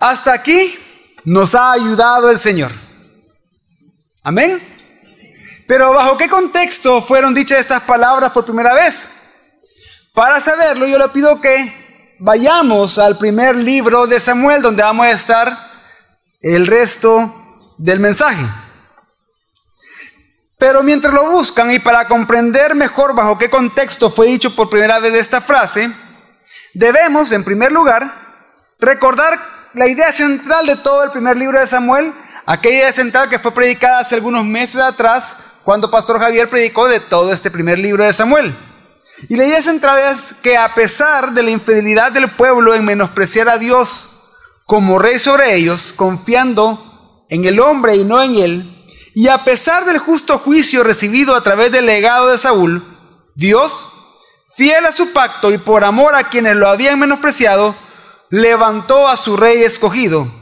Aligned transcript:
Hasta 0.00 0.32
aquí 0.32 0.78
nos 1.24 1.54
ha 1.54 1.72
ayudado 1.72 2.30
el 2.30 2.38
Señor. 2.38 2.72
Amén. 4.22 4.58
Pero 5.68 5.92
¿bajo 5.92 6.16
qué 6.16 6.26
contexto 6.26 7.02
fueron 7.02 7.34
dichas 7.34 7.60
estas 7.60 7.82
palabras 7.82 8.30
por 8.30 8.46
primera 8.46 8.72
vez? 8.72 9.10
Para 10.14 10.40
saberlo, 10.40 10.86
yo 10.86 10.98
le 10.98 11.10
pido 11.10 11.38
que 11.38 12.16
vayamos 12.18 12.98
al 12.98 13.18
primer 13.18 13.54
libro 13.56 14.06
de 14.06 14.18
Samuel, 14.18 14.62
donde 14.62 14.82
vamos 14.82 15.04
a 15.04 15.10
estar 15.10 15.70
el 16.40 16.66
resto 16.66 17.74
del 17.76 18.00
mensaje. 18.00 18.44
Pero 20.58 20.82
mientras 20.82 21.12
lo 21.12 21.30
buscan 21.30 21.70
y 21.72 21.78
para 21.78 22.08
comprender 22.08 22.74
mejor 22.74 23.14
bajo 23.14 23.36
qué 23.36 23.50
contexto 23.50 24.10
fue 24.10 24.28
dicho 24.28 24.54
por 24.54 24.70
primera 24.70 24.98
vez 24.98 25.12
esta 25.12 25.42
frase, 25.42 25.92
debemos, 26.72 27.32
en 27.32 27.44
primer 27.44 27.70
lugar, 27.70 28.10
recordar 28.78 29.59
la 29.74 29.86
idea 29.86 30.12
central 30.12 30.66
de 30.66 30.76
todo 30.76 31.04
el 31.04 31.10
primer 31.10 31.36
libro 31.36 31.60
de 31.60 31.66
Samuel, 31.66 32.12
aquella 32.46 32.76
idea 32.76 32.92
central 32.92 33.28
que 33.28 33.38
fue 33.38 33.52
predicada 33.52 34.00
hace 34.00 34.16
algunos 34.16 34.44
meses 34.44 34.80
atrás, 34.80 35.36
cuando 35.62 35.90
Pastor 35.90 36.18
Javier 36.18 36.48
predicó 36.50 36.88
de 36.88 37.00
todo 37.00 37.32
este 37.32 37.50
primer 37.50 37.78
libro 37.78 38.04
de 38.04 38.12
Samuel. 38.12 38.56
Y 39.28 39.36
la 39.36 39.44
idea 39.44 39.62
central 39.62 39.98
es 40.12 40.34
que 40.42 40.56
a 40.56 40.74
pesar 40.74 41.32
de 41.32 41.42
la 41.42 41.50
infidelidad 41.50 42.10
del 42.10 42.30
pueblo 42.32 42.74
en 42.74 42.84
menospreciar 42.84 43.48
a 43.48 43.58
Dios 43.58 44.08
como 44.64 44.98
rey 44.98 45.18
sobre 45.18 45.54
ellos, 45.54 45.92
confiando 45.94 47.24
en 47.28 47.44
el 47.44 47.60
hombre 47.60 47.96
y 47.96 48.04
no 48.04 48.22
en 48.22 48.34
él, 48.36 48.86
y 49.14 49.28
a 49.28 49.44
pesar 49.44 49.84
del 49.84 49.98
justo 49.98 50.38
juicio 50.38 50.82
recibido 50.82 51.36
a 51.36 51.42
través 51.42 51.70
del 51.70 51.86
legado 51.86 52.28
de 52.28 52.38
Saúl, 52.38 52.82
Dios, 53.34 53.88
fiel 54.56 54.84
a 54.86 54.92
su 54.92 55.12
pacto 55.12 55.52
y 55.52 55.58
por 55.58 55.84
amor 55.84 56.14
a 56.14 56.28
quienes 56.28 56.56
lo 56.56 56.68
habían 56.68 56.98
menospreciado, 56.98 57.74
levantó 58.30 59.08
a 59.08 59.16
su 59.16 59.36
rey 59.36 59.62
escogido, 59.62 60.32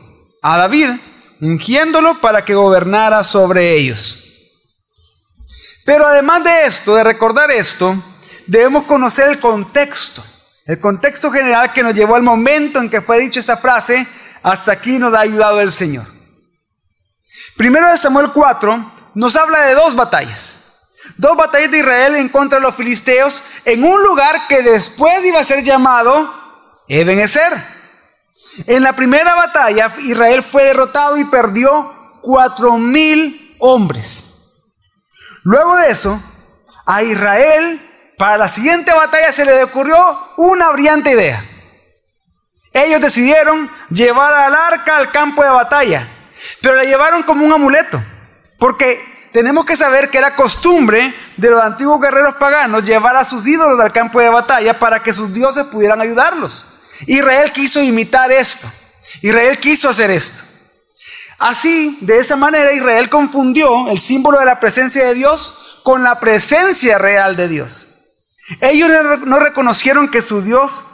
a 0.43 0.59
David, 0.59 0.91
ungiéndolo 1.41 2.21
para 2.21 2.45
que 2.45 2.55
gobernara 2.55 3.25
sobre 3.25 3.75
ellos. 3.75 4.25
Pero 5.85 6.07
además 6.07 6.45
de 6.45 6.67
esto, 6.67 6.95
de 6.95 7.03
recordar 7.03 7.51
esto, 7.51 7.97
debemos 8.47 8.83
conocer 8.85 9.29
el 9.29 9.41
contexto, 9.41 10.23
el 10.67 10.79
contexto 10.79 11.31
general 11.31 11.73
que 11.73 11.83
nos 11.83 11.95
llevó 11.95 12.15
al 12.15 12.23
momento 12.23 12.79
en 12.79 12.91
que 12.91 13.01
fue 13.01 13.21
dicha 13.21 13.41
esta 13.41 13.57
frase, 13.57 14.07
hasta 14.43 14.73
aquí 14.73 14.99
nos 14.99 15.15
ha 15.15 15.21
ayudado 15.21 15.61
el 15.61 15.73
Señor. 15.73 16.07
Primero 17.57 17.91
de 17.91 17.97
Samuel 17.97 18.31
4 18.33 18.93
nos 19.15 19.35
habla 19.35 19.63
de 19.63 19.75
dos 19.75 19.97
batallas. 19.97 20.59
Dos 21.17 21.37
batallas 21.37 21.71
de 21.71 21.79
Israel 21.79 22.17
en 22.17 22.29
contra 22.29 22.59
de 22.59 22.63
los 22.63 22.75
filisteos 22.75 23.43
en 23.65 23.83
un 23.83 24.03
lugar 24.03 24.47
que 24.47 24.63
después 24.63 25.25
iba 25.25 25.41
a 25.41 25.45
ser 25.45 25.65
llamado 25.65 26.33
Ebenezer. 26.87 27.78
En 28.67 28.83
la 28.83 28.95
primera 28.95 29.35
batalla, 29.35 29.95
Israel 30.01 30.43
fue 30.43 30.65
derrotado 30.65 31.17
y 31.17 31.25
perdió 31.27 31.95
cuatro 32.23 32.77
mil 32.77 33.57
hombres. 33.61 34.25
Luego 35.45 35.77
de 35.77 35.91
eso, 35.91 36.21
a 36.87 37.03
Israel, 37.03 37.81
para 38.17 38.37
la 38.37 38.49
siguiente 38.49 38.93
batalla, 38.93 39.33
se 39.33 39.45
le 39.45 39.63
ocurrió 39.63 39.97
una 40.37 40.71
brillante 40.71 41.13
idea. 41.13 41.45
Ellos 42.73 43.01
decidieron 43.01 43.71
llevar 43.91 44.33
al 44.33 44.55
arca 44.55 44.97
al 44.97 45.11
campo 45.11 45.43
de 45.43 45.51
batalla, 45.51 46.09
pero 46.61 46.77
la 46.77 46.85
llevaron 46.85 47.23
como 47.23 47.45
un 47.45 47.53
amuleto, 47.53 48.01
porque 48.59 49.01
tenemos 49.33 49.65
que 49.65 49.77
saber 49.77 50.11
que 50.11 50.19
era 50.19 50.37
costumbre 50.37 51.15
de 51.37 51.51
los 51.51 51.61
antiguos 51.61 52.01
guerreros 52.01 52.35
paganos 52.35 52.85
llevar 52.85 53.17
a 53.17 53.25
sus 53.25 53.47
ídolos 53.47 53.79
al 53.81 53.93
campo 53.93 54.21
de 54.21 54.29
batalla 54.29 54.79
para 54.79 55.03
que 55.03 55.13
sus 55.13 55.33
dioses 55.33 55.65
pudieran 55.65 56.01
ayudarlos. 56.01 56.78
Israel 57.07 57.53
quiso 57.53 57.83
imitar 57.83 58.33
esto. 58.33 58.71
Israel 59.23 59.59
quiso 59.59 59.89
hacer 59.89 60.11
esto. 60.11 60.43
Así, 61.39 61.99
de 62.01 62.19
esa 62.19 62.37
manera, 62.37 62.73
Israel 62.73 63.09
confundió 63.09 63.89
el 63.89 64.01
símbolo 64.01 64.39
de 64.39 64.45
la 64.45 64.59
presencia 64.59 65.05
de 65.07 65.15
Dios 65.15 65.81
con 65.85 66.03
la 66.03 66.19
presencia 66.19 66.99
real 66.99 67.37
de 67.37 67.49
Dios. 67.49 67.89
Ellos 68.61 68.91
no 69.25 69.39
reconocieron 69.39 70.11
que 70.11 70.23
su 70.23 70.43
Dios 70.43 70.85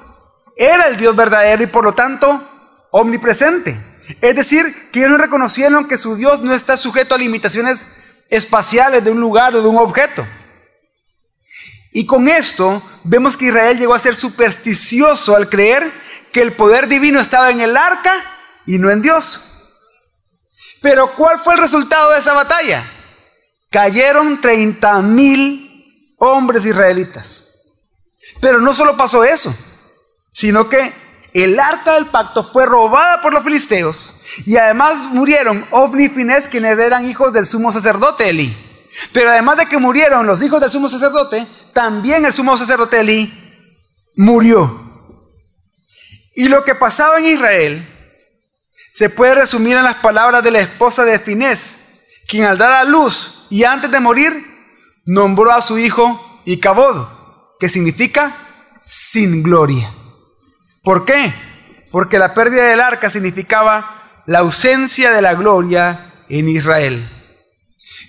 era 0.57 0.87
el 0.87 0.97
Dios 0.97 1.17
verdadero 1.17 1.63
y 1.63 1.67
por 1.67 1.85
lo 1.85 1.95
tanto 1.95 2.43
omnipresente. 2.91 3.77
Es 4.21 4.37
decir, 4.37 4.91
que 4.93 5.01
ellos 5.01 5.13
no 5.13 5.19
reconocieron 5.19 5.89
que 5.89 5.97
su 5.97 6.15
Dios 6.17 6.43
no 6.43 6.55
está 6.55 6.77
sujeto 6.77 7.15
a 7.15 7.19
limitaciones 7.19 7.89
espaciales 8.29 9.03
de 9.03 9.11
un 9.11 9.21
lugar 9.21 9.55
o 9.55 9.63
de 9.63 9.69
un 9.69 9.79
objeto. 9.79 10.27
Y 11.97 12.07
con 12.07 12.27
esto 12.27 12.83
vemos 13.05 13.37
que 13.37 13.47
Israel 13.47 13.79
llegó 13.79 13.95
a 13.95 14.01
ser 14.01 14.17
supersticioso 14.17 15.37
al 15.37 15.49
creer 15.49 15.93
que 16.33 16.43
el 16.43 16.53
poder 16.53 16.89
divino 16.89 17.21
estaba 17.21 17.53
en 17.53 17.61
el 17.61 17.77
arca 17.77 18.13
y 18.67 18.79
no 18.79 18.91
en 18.91 19.01
Dios. 19.01 19.43
Pero 20.83 21.15
¿cuál 21.15 21.39
fue 21.39 21.55
el 21.55 21.61
resultado 21.61 22.11
de 22.11 22.19
esa 22.19 22.33
batalla? 22.33 22.85
Cayeron 23.71 24.41
30 24.41 25.03
mil 25.03 26.11
hombres 26.19 26.67
israelitas. 26.67 27.45
Pero 28.41 28.61
no 28.61 28.75
solo 28.75 28.97
pasó 28.97 29.23
eso, 29.23 29.57
sino 30.33 30.69
que 30.69 30.93
el 31.33 31.61
arca 31.61 31.95
del 31.95 32.07
pacto 32.07 32.43
fue 32.43 32.67
robada 32.67 33.21
por 33.21 33.33
los 33.33 33.45
filisteos 33.45 34.15
y 34.45 34.57
además 34.57 34.97
murieron 35.13 35.65
Ofni 35.71 36.07
y 36.07 36.09
Finés, 36.09 36.49
quienes 36.49 36.77
eran 36.77 37.07
hijos 37.07 37.33
del 37.33 37.47
sumo 37.47 37.71
sacerdote 37.71 38.29
Eli. 38.29 38.53
Pero 39.13 39.31
además 39.31 39.59
de 39.59 39.67
que 39.67 39.79
murieron 39.79 40.27
los 40.27 40.43
hijos 40.43 40.61
del 40.61 40.71
sumo 40.71 40.89
sacerdote, 40.89 41.47
también 41.75 42.25
el 42.25 42.33
sumo 42.33 42.57
sacerdote 42.57 43.01
Eli 43.01 43.33
murió. 44.17 44.81
Y 46.35 46.49
lo 46.49 46.65
que 46.65 46.75
pasaba 46.75 47.19
en 47.19 47.27
Israel 47.27 47.89
se 48.93 49.11
puede 49.11 49.35
resumir 49.35 49.77
en 49.77 49.85
las 49.85 49.97
palabras 49.97 50.43
de 50.43 50.51
la 50.51 50.61
esposa 50.61 51.05
de 51.05 51.19
Finés, 51.19 51.81
quien 52.29 52.45
al 52.45 52.59
dar 52.59 52.73
a 52.73 52.85
luz 52.85 53.47
y 53.51 53.65
antes 53.65 53.91
de 53.91 54.01
morir 54.01 54.33
nombró 55.05 55.53
a 55.53 55.61
su 55.61 55.79
hijo 55.79 56.41
Icabod, 56.45 57.09
que 57.59 57.69
significa 57.69 58.35
sin 58.81 59.43
gloria. 59.43 59.91
¿Por 60.83 61.05
qué? 61.05 61.35
Porque 61.91 62.19
la 62.19 62.35
pérdida 62.35 62.65
del 62.65 62.81
arca 62.81 63.11
significaba 63.11 64.23
la 64.27 64.41
ausencia 64.41 65.11
de 65.13 65.23
la 65.23 65.35
gloria 65.35 66.13
en 66.29 66.49
Israel. 66.49 67.11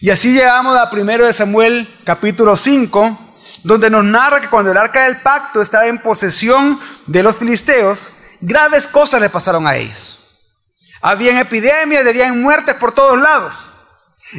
Y 0.02 0.10
así 0.10 0.34
llegamos 0.34 0.76
a 0.76 0.90
1 0.92 1.06
de 1.26 1.34
Samuel 1.34 1.88
capítulo 2.04 2.56
5, 2.56 3.25
donde 3.66 3.90
nos 3.90 4.06
narra 4.06 4.40
que 4.40 4.48
cuando 4.48 4.72
el 4.72 4.78
arca 4.78 5.06
del 5.06 5.22
pacto 5.22 5.60
estaba 5.60 5.88
en 5.88 5.98
posesión 5.98 6.80
de 7.08 7.24
los 7.24 7.36
filisteos, 7.36 8.12
graves 8.40 8.88
cosas 8.88 9.20
le 9.20 9.32
pasaron 9.32 9.66
a 9.66 9.76
ellos. 9.76 10.20
Habían 11.02 11.38
epidemias, 11.38 12.06
habían 12.06 12.40
muertes 12.44 12.76
por 12.76 12.94
todos 12.94 13.20
lados. 13.20 13.72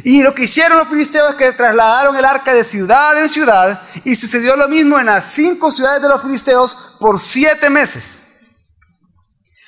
Y 0.05 0.23
lo 0.23 0.33
que 0.33 0.43
hicieron 0.43 0.77
los 0.77 0.87
filisteos 0.87 1.31
es 1.31 1.35
que 1.35 1.51
trasladaron 1.51 2.15
el 2.15 2.23
arca 2.23 2.53
de 2.53 2.63
ciudad 2.63 3.21
en 3.21 3.27
ciudad 3.27 3.81
y 4.05 4.15
sucedió 4.15 4.55
lo 4.55 4.69
mismo 4.69 4.97
en 4.97 5.07
las 5.07 5.25
cinco 5.25 5.71
ciudades 5.71 6.01
de 6.01 6.07
los 6.07 6.21
filisteos 6.21 6.95
por 6.97 7.19
siete 7.19 7.69
meses. 7.69 8.21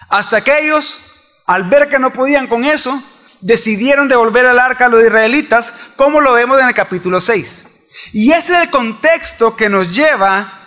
Hasta 0.07 0.41
que 0.41 0.57
ellos, 0.57 1.41
al 1.45 1.65
ver 1.65 1.89
que 1.89 1.99
no 1.99 2.13
podían 2.13 2.47
con 2.47 2.63
eso, 2.63 2.97
decidieron 3.41 4.07
devolver 4.07 4.45
el 4.45 4.57
arca 4.57 4.85
a 4.85 4.89
los 4.89 5.03
israelitas, 5.03 5.73
como 5.97 6.21
lo 6.21 6.31
vemos 6.31 6.61
en 6.61 6.69
el 6.69 6.73
capítulo 6.73 7.19
6. 7.19 7.68
Y 8.13 8.31
ese 8.31 8.53
es 8.53 8.63
el 8.63 8.69
contexto 8.69 9.55
que 9.55 9.69
nos 9.69 9.95
lleva 9.95 10.59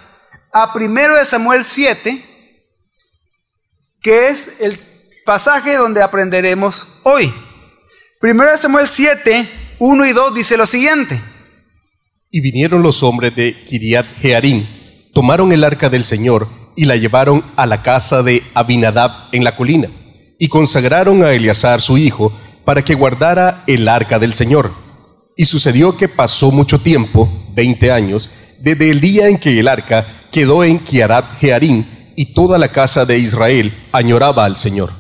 a 0.53 0.73
1 0.75 1.15
de 1.15 1.25
Samuel 1.25 1.65
7, 1.65 2.25
que 4.01 4.29
es 4.29 4.61
el 4.61 4.79
pasaje 5.25 5.77
donde 5.77 6.03
aprenderemos 6.03 6.89
hoy. 7.05 7.33
1 8.21 8.51
de 8.51 8.59
Samuel 8.59 8.87
7, 8.89 9.49
1 9.79 10.07
y 10.07 10.13
2 10.13 10.35
dice 10.35 10.57
lo 10.57 10.67
siguiente. 10.67 11.21
Y 12.31 12.41
vinieron 12.41 12.83
los 12.83 13.03
hombres 13.03 13.35
de 13.35 13.65
Kiriat 13.65 14.07
Jearim, 14.21 14.67
tomaron 15.13 15.53
el 15.53 15.65
arca 15.65 15.89
del 15.89 16.05
Señor 16.05 16.49
y 16.77 16.85
la 16.85 16.97
llevaron 16.97 17.45
a 17.57 17.67
la 17.67 17.83
casa 17.83 18.23
de 18.23 18.43
Abinadab 18.55 19.29
en 19.33 19.45
la 19.45 19.57
colina, 19.57 19.89
y 20.39 20.49
consagraron 20.49 21.25
a 21.25 21.33
Eleazar 21.33 21.81
su 21.81 21.99
hijo 21.99 22.33
para 22.65 22.85
que 22.85 22.95
guardara 22.95 23.65
el 23.67 23.89
arca 23.89 24.19
del 24.19 24.35
Señor. 24.35 24.82
Y 25.37 25.45
sucedió 25.45 25.97
que 25.97 26.09
pasó 26.09 26.51
mucho 26.51 26.81
tiempo, 26.81 27.29
veinte 27.55 27.91
años, 27.91 28.31
desde 28.61 28.91
el 28.91 29.01
día 29.01 29.29
en 29.29 29.39
que 29.39 29.59
el 29.59 29.69
arca 29.69 30.07
quedó 30.31 30.65
en 30.65 30.79
Kiarat 30.79 31.39
Jearim, 31.41 31.85
y 32.17 32.35
toda 32.35 32.59
la 32.59 32.69
casa 32.69 33.05
de 33.05 33.19
Israel 33.19 33.89
añoraba 33.93 34.45
al 34.45 34.57
Señor. 34.57 34.93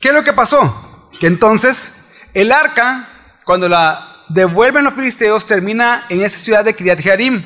¿Qué 0.00 0.08
es 0.08 0.14
lo 0.14 0.24
que 0.24 0.32
pasó? 0.32 1.10
Que 1.18 1.26
entonces 1.26 1.92
el 2.34 2.52
arca, 2.52 3.08
cuando 3.44 3.68
la 3.68 4.24
devuelven 4.28 4.84
los 4.84 4.94
filisteos, 4.94 5.46
termina 5.46 6.04
en 6.08 6.22
esa 6.22 6.38
ciudad 6.38 6.64
de 6.64 6.74
Kiryat 6.74 7.00
Jearim 7.00 7.44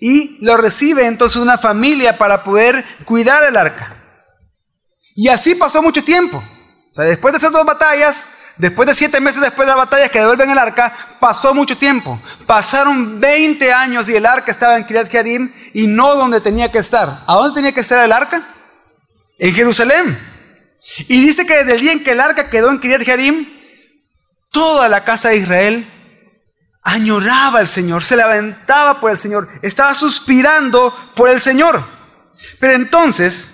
y 0.00 0.44
lo 0.44 0.56
recibe 0.56 1.06
entonces 1.06 1.36
una 1.40 1.58
familia 1.58 2.18
para 2.18 2.44
poder 2.44 2.84
cuidar 3.04 3.44
el 3.44 3.56
arca. 3.56 3.96
Y 5.14 5.28
así 5.28 5.54
pasó 5.54 5.82
mucho 5.82 6.04
tiempo. 6.04 6.36
O 6.38 6.94
sea, 6.94 7.04
después 7.04 7.32
de 7.32 7.38
esas 7.38 7.52
dos 7.52 7.64
batallas, 7.64 8.26
Después 8.58 8.86
de 8.86 8.94
siete 8.94 9.20
meses 9.20 9.42
después 9.42 9.66
de 9.66 9.72
la 9.72 9.76
batalla 9.76 10.08
que 10.08 10.20
devuelven 10.20 10.50
el 10.50 10.58
arca, 10.58 10.92
pasó 11.20 11.54
mucho 11.54 11.76
tiempo. 11.76 12.20
Pasaron 12.46 13.20
20 13.20 13.70
años 13.72 14.08
y 14.08 14.16
el 14.16 14.24
arca 14.24 14.50
estaba 14.50 14.76
en 14.76 14.84
Kiryat 14.84 15.10
Jearim 15.10 15.52
y 15.74 15.86
no 15.86 16.14
donde 16.14 16.40
tenía 16.40 16.72
que 16.72 16.78
estar. 16.78 17.22
¿A 17.26 17.34
dónde 17.34 17.54
tenía 17.54 17.72
que 17.72 17.80
estar 17.80 18.02
el 18.02 18.12
arca? 18.12 18.42
En 19.38 19.52
Jerusalén. 19.52 20.18
Y 21.08 21.20
dice 21.20 21.44
que 21.44 21.56
desde 21.56 21.74
el 21.74 21.80
día 21.82 21.92
en 21.92 22.02
que 22.02 22.12
el 22.12 22.20
arca 22.20 22.48
quedó 22.48 22.70
en 22.70 22.80
Kiriat 22.80 23.02
Jearim, 23.02 23.46
toda 24.50 24.88
la 24.88 25.04
casa 25.04 25.28
de 25.28 25.36
Israel 25.36 25.86
añoraba 26.82 27.58
al 27.58 27.68
Señor, 27.68 28.04
se 28.04 28.16
levantaba 28.16 29.00
por 29.00 29.10
el 29.10 29.18
Señor, 29.18 29.48
estaba 29.60 29.94
suspirando 29.94 30.96
por 31.14 31.28
el 31.28 31.40
Señor. 31.40 31.84
Pero 32.58 32.74
entonces, 32.74 33.48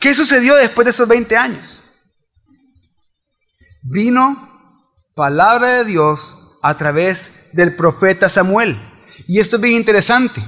¿qué 0.00 0.12
sucedió 0.12 0.56
después 0.56 0.86
de 0.86 0.90
esos 0.90 1.06
20 1.06 1.36
años? 1.36 1.82
Vino 3.88 4.36
palabra 5.14 5.68
de 5.68 5.84
Dios 5.84 6.58
a 6.60 6.76
través 6.76 7.50
del 7.52 7.76
profeta 7.76 8.28
Samuel. 8.28 8.76
Y 9.28 9.38
esto 9.38 9.56
es 9.56 9.62
bien 9.62 9.76
interesante, 9.76 10.42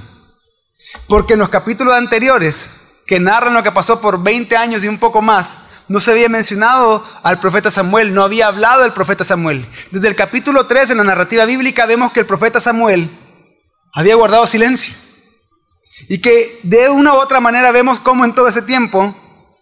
porque 1.07 1.33
en 1.33 1.39
los 1.39 1.47
capítulos 1.47 1.93
anteriores, 1.93 2.69
que 3.07 3.21
narran 3.21 3.53
lo 3.53 3.63
que 3.63 3.71
pasó 3.71 4.01
por 4.01 4.21
20 4.21 4.57
años 4.57 4.83
y 4.83 4.89
un 4.89 4.97
poco 4.97 5.21
más, 5.21 5.59
no 5.87 6.01
se 6.01 6.11
había 6.11 6.27
mencionado 6.27 7.01
al 7.23 7.39
profeta 7.39 7.71
Samuel, 7.71 8.13
no 8.13 8.23
había 8.23 8.47
hablado 8.47 8.83
del 8.83 8.91
profeta 8.91 9.23
Samuel. 9.23 9.65
Desde 9.89 10.09
el 10.09 10.17
capítulo 10.17 10.67
3 10.67 10.89
en 10.89 10.97
la 10.97 11.05
narrativa 11.05 11.45
bíblica 11.45 11.85
vemos 11.85 12.11
que 12.11 12.19
el 12.19 12.25
profeta 12.25 12.59
Samuel 12.59 13.09
había 13.93 14.15
guardado 14.15 14.47
silencio. 14.47 14.93
Y 16.09 16.19
que 16.19 16.59
de 16.63 16.89
una 16.89 17.13
u 17.13 17.17
otra 17.17 17.39
manera 17.39 17.71
vemos 17.71 17.99
cómo 17.99 18.25
en 18.25 18.35
todo 18.35 18.49
ese 18.49 18.63
tiempo 18.63 19.15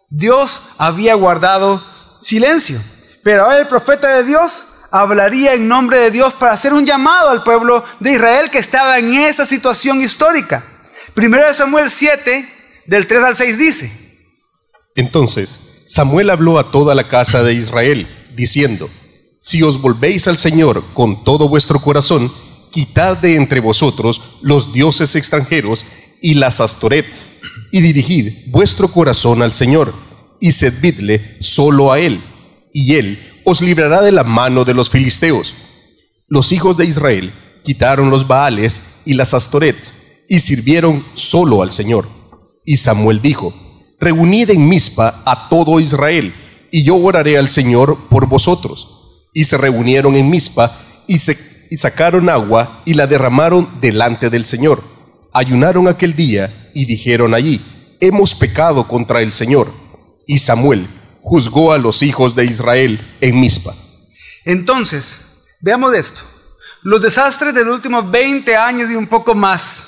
Dios 0.10 0.70
había 0.80 1.14
guardado 1.14 1.84
silencio. 2.22 2.82
Pero 3.28 3.44
ahora 3.44 3.60
el 3.60 3.68
profeta 3.68 4.08
de 4.16 4.24
Dios 4.24 4.68
hablaría 4.90 5.54
en 5.54 5.68
nombre 5.68 6.00
de 6.00 6.12
Dios 6.12 6.34
para 6.36 6.54
hacer 6.54 6.72
un 6.72 6.86
llamado 6.86 7.30
al 7.30 7.44
pueblo 7.44 7.84
de 8.00 8.14
Israel 8.14 8.50
que 8.50 8.58
estaba 8.58 8.98
en 9.00 9.16
esa 9.16 9.46
situación 9.46 10.00
histórica. 10.02 10.64
Primero 11.14 11.46
de 11.46 11.54
Samuel 11.54 11.90
7, 11.90 12.48
del 12.86 13.06
3 13.06 13.24
al 13.26 13.36
6 13.36 13.58
dice. 13.58 13.92
Entonces, 14.96 15.60
Samuel 15.88 16.30
habló 16.30 16.58
a 16.58 16.72
toda 16.72 16.96
la 16.96 17.10
casa 17.10 17.44
de 17.44 17.54
Israel, 17.54 18.08
diciendo, 18.34 18.90
Si 19.42 19.62
os 19.62 19.82
volvéis 19.82 20.30
al 20.30 20.38
Señor 20.38 20.86
con 20.94 21.26
todo 21.26 21.50
vuestro 21.50 21.82
corazón, 21.82 22.32
quitad 22.72 23.18
de 23.18 23.36
entre 23.36 23.60
vosotros 23.60 24.38
los 24.42 24.72
dioses 24.72 25.18
extranjeros 25.18 25.84
y 26.22 26.36
las 26.36 26.62
astorets, 26.62 27.28
y 27.74 27.82
dirigid 27.82 28.50
vuestro 28.52 28.88
corazón 28.88 29.42
al 29.42 29.52
Señor, 29.52 29.94
y 30.40 30.54
servidle 30.54 31.36
solo 31.42 31.92
a 31.92 32.00
Él, 32.00 32.22
y 32.74 32.96
Él 32.96 33.20
os 33.46 33.62
librará 33.62 34.02
de 34.02 34.12
la 34.12 34.24
mano 34.24 34.66
de 34.66 34.74
los 34.74 34.90
filisteos. 34.90 35.54
Los 36.28 36.52
hijos 36.52 36.76
de 36.78 36.86
Israel 36.86 37.34
quitaron 37.64 38.10
los 38.10 38.28
Baales 38.28 38.82
y 39.06 39.14
las 39.14 39.34
astorets, 39.34 39.94
y 40.30 40.40
sirvieron 40.40 41.06
solo 41.14 41.62
al 41.62 41.72
Señor. 41.72 42.08
Y 42.66 42.78
Samuel 42.78 43.22
dijo, 43.22 43.54
reunid 44.00 44.50
en 44.50 44.68
Mizpa 44.68 45.22
a 45.26 45.48
todo 45.50 45.80
Israel, 45.80 46.34
y 46.72 46.84
yo 46.84 46.96
oraré 46.96 47.38
al 47.38 47.48
Señor 47.48 47.98
por 48.10 48.28
vosotros. 48.28 49.26
Y 49.34 49.46
se 49.46 49.58
reunieron 49.58 50.16
en 50.16 50.30
Mizpa, 50.30 50.78
y, 51.08 51.16
y 51.16 51.78
sacaron 51.78 52.30
agua, 52.30 52.82
y 52.86 52.94
la 52.94 53.08
derramaron 53.08 53.70
delante 53.80 54.30
del 54.30 54.46
Señor. 54.46 54.84
Ayunaron 55.34 55.88
aquel 55.88 56.16
día, 56.16 56.72
y 56.74 56.86
dijeron 56.86 57.34
allí, 57.34 57.62
hemos 58.02 58.36
pecado 58.36 58.88
contra 58.88 59.22
el 59.22 59.32
Señor. 59.32 59.72
Y 60.26 60.40
Samuel 60.40 60.88
juzgó 61.28 61.74
a 61.74 61.78
los 61.78 62.04
hijos 62.04 62.36
de 62.36 62.46
Israel 62.46 63.18
en 63.20 63.38
Mizpa. 63.38 63.74
Entonces, 64.46 65.20
veamos 65.60 65.94
esto. 65.94 66.22
Los 66.84 67.02
desastres 67.02 67.54
de 67.54 67.66
los 67.66 67.76
últimos 67.76 68.10
20 68.10 68.56
años 68.56 68.90
y 68.90 68.96
un 68.96 69.08
poco 69.08 69.36
más 69.36 69.88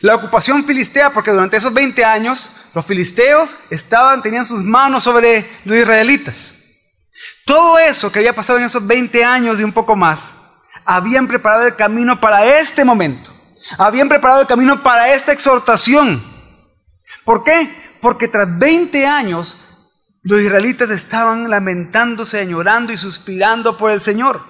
la 0.00 0.16
ocupación 0.16 0.64
filistea, 0.64 1.12
porque 1.12 1.30
durante 1.30 1.58
esos 1.58 1.72
20 1.72 2.04
años 2.04 2.50
los 2.74 2.84
filisteos 2.84 3.56
estaban, 3.70 4.20
tenían 4.20 4.44
sus 4.44 4.64
manos 4.64 5.04
sobre 5.04 5.48
los 5.64 5.76
israelitas. 5.76 6.54
Todo 7.44 7.78
eso 7.78 8.10
que 8.10 8.18
había 8.18 8.34
pasado 8.34 8.58
en 8.58 8.64
esos 8.64 8.84
20 8.84 9.24
años 9.24 9.60
y 9.60 9.62
un 9.62 9.72
poco 9.72 9.94
más, 9.94 10.34
habían 10.84 11.28
preparado 11.28 11.68
el 11.68 11.76
camino 11.76 12.20
para 12.20 12.58
este 12.58 12.84
momento. 12.84 13.32
Habían 13.78 14.08
preparado 14.08 14.40
el 14.40 14.48
camino 14.48 14.82
para 14.82 15.14
esta 15.14 15.32
exhortación. 15.32 16.20
¿Por 17.24 17.44
qué? 17.44 17.70
Porque 18.00 18.26
tras 18.26 18.58
20 18.58 19.06
años 19.06 19.56
los 20.26 20.40
israelitas 20.40 20.90
estaban 20.90 21.48
lamentándose, 21.48 22.40
añorando 22.40 22.92
y 22.92 22.96
suspirando 22.96 23.76
por 23.76 23.92
el 23.92 24.00
Señor. 24.00 24.42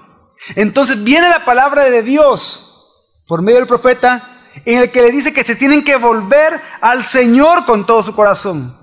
Entonces 0.54 1.04
viene 1.04 1.28
la 1.28 1.44
palabra 1.44 1.84
de 1.84 2.02
Dios 2.02 3.12
por 3.26 3.42
medio 3.42 3.58
del 3.58 3.68
profeta 3.68 4.40
en 4.64 4.80
el 4.80 4.90
que 4.90 5.02
le 5.02 5.10
dice 5.10 5.34
que 5.34 5.44
se 5.44 5.54
tienen 5.54 5.84
que 5.84 5.96
volver 5.96 6.58
al 6.80 7.04
Señor 7.04 7.66
con 7.66 7.84
todo 7.84 8.02
su 8.02 8.14
corazón. 8.14 8.74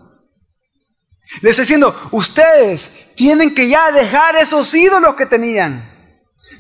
Le 1.42 1.50
está 1.50 1.64
diciendo, 1.64 2.10
ustedes 2.12 3.16
tienen 3.16 3.56
que 3.56 3.68
ya 3.68 3.92
dejar 3.92 4.36
esos 4.36 4.72
ídolos 4.76 5.16
que 5.16 5.26
tenían. 5.26 5.92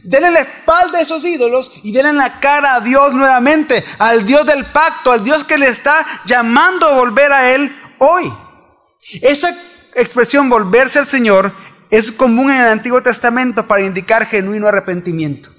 Denle 0.02 0.32
la 0.32 0.40
espalda 0.40 0.98
a 0.98 1.02
esos 1.02 1.24
ídolos 1.26 1.72
y 1.84 1.92
denle 1.92 2.14
la 2.14 2.40
cara 2.40 2.74
a 2.74 2.80
Dios 2.80 3.14
nuevamente, 3.14 3.86
al 4.00 4.26
Dios 4.26 4.48
del 4.48 4.66
pacto, 4.66 5.12
al 5.12 5.24
Dios 5.24 5.44
que 5.44 5.60
le 5.60 5.68
está 5.68 6.04
llamando 6.26 6.88
a 6.88 6.96
volver 6.96 7.32
a 7.32 7.54
Él 7.54 7.72
hoy. 8.00 8.34
Esa 9.22 9.56
expresión 9.96 10.50
volverse 10.50 11.00
al 11.00 11.06
Señor 11.06 11.52
es 11.90 12.12
común 12.12 12.52
en 12.52 12.58
el 12.58 12.68
Antiguo 12.68 13.02
Testamento 13.02 13.68
para 13.68 13.84
indicar 13.84 14.26
genuino 14.26 14.68
arrepentimiento. 14.68 15.50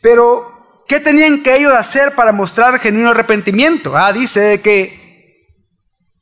Pero 0.00 0.58
¿Qué 0.88 1.00
tenían 1.00 1.42
que 1.42 1.54
ellos 1.54 1.74
hacer 1.74 2.14
para 2.14 2.32
mostrar 2.32 2.80
genuino 2.80 3.10
arrepentimiento? 3.10 3.94
Ah, 3.94 4.10
dice 4.10 4.62
que 4.62 5.44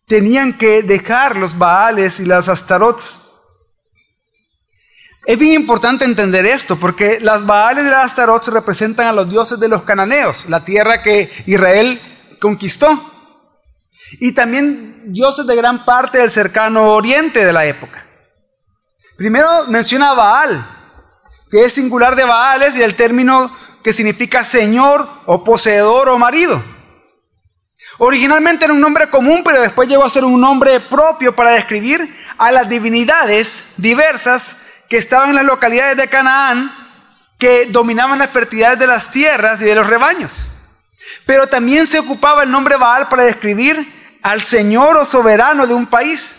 tenían 0.08 0.58
que 0.58 0.82
dejar 0.82 1.37
los 1.37 1.56
Baales 1.56 2.19
y 2.19 2.25
las 2.25 2.49
Astarots. 2.49 3.20
Es 5.25 5.38
bien 5.38 5.52
importante 5.52 6.05
entender 6.05 6.46
esto, 6.46 6.76
porque 6.81 7.20
las 7.20 7.46
Baales 7.46 7.87
y 7.87 7.90
las 7.90 8.06
Astarots 8.06 8.49
representan 8.49 9.06
a 9.06 9.12
los 9.12 9.31
dioses 9.31 9.61
de 9.61 9.69
los 9.69 9.82
cananeos, 9.82 10.46
la 10.49 10.64
tierra 10.64 11.00
que 11.00 11.31
Israel 11.46 12.00
conquistó. 12.40 13.12
Y 14.12 14.32
también 14.32 15.12
dioses 15.12 15.47
de 15.47 15.56
gran 15.56 15.85
parte 15.85 16.19
del 16.19 16.31
cercano 16.31 16.93
oriente 16.93 17.44
de 17.44 17.53
la 17.53 17.67
época. 17.67 18.05
Primero 19.17 19.49
menciona 19.69 20.12
Baal, 20.12 20.64
que 21.50 21.64
es 21.64 21.73
singular 21.73 22.17
de 22.17 22.25
Baales 22.25 22.76
y 22.76 22.82
el 22.82 22.94
término 22.94 23.50
que 23.82 23.93
significa 23.93 24.44
señor 24.44 25.08
o 25.26 25.43
poseedor 25.44 26.08
o 26.08 26.19
marido. 26.19 26.62
Originalmente 27.99 28.64
era 28.64 28.75
un 28.75 28.81
nombre 28.81 29.08
común, 29.08 29.43
pero 29.44 29.61
después 29.61 29.88
llegó 29.88 30.05
a 30.05 30.11
ser 30.11 30.25
un 30.25 30.41
nombre 30.41 30.81
propio 30.81 31.35
para 31.35 31.52
describir 31.52 32.14
a 32.37 32.50
las 32.50 32.69
divinidades 32.69 33.64
diversas 33.76 34.56
que 34.88 34.99
estaban 34.99 35.31
en 35.31 35.37
las 35.37 35.45
localidades 35.45 35.97
de 35.97 36.09
Canaán, 36.09 36.71
que 37.38 37.66
dominaban 37.66 38.19
las 38.19 38.31
fertilidades 38.31 38.78
de 38.78 38.87
las 38.87 39.11
tierras 39.11 39.62
y 39.62 39.64
de 39.64 39.75
los 39.75 39.87
rebaños. 39.87 40.33
Pero 41.25 41.47
también 41.47 41.87
se 41.87 41.99
ocupaba 41.99 42.42
el 42.42 42.50
nombre 42.50 42.76
Baal 42.76 43.09
para 43.09 43.23
describir 43.23 43.96
al 44.26 44.42
señor 44.42 44.97
o 44.97 45.06
soberano 45.06 45.68
de 45.68 45.75
un 45.75 45.87
país. 45.87 46.35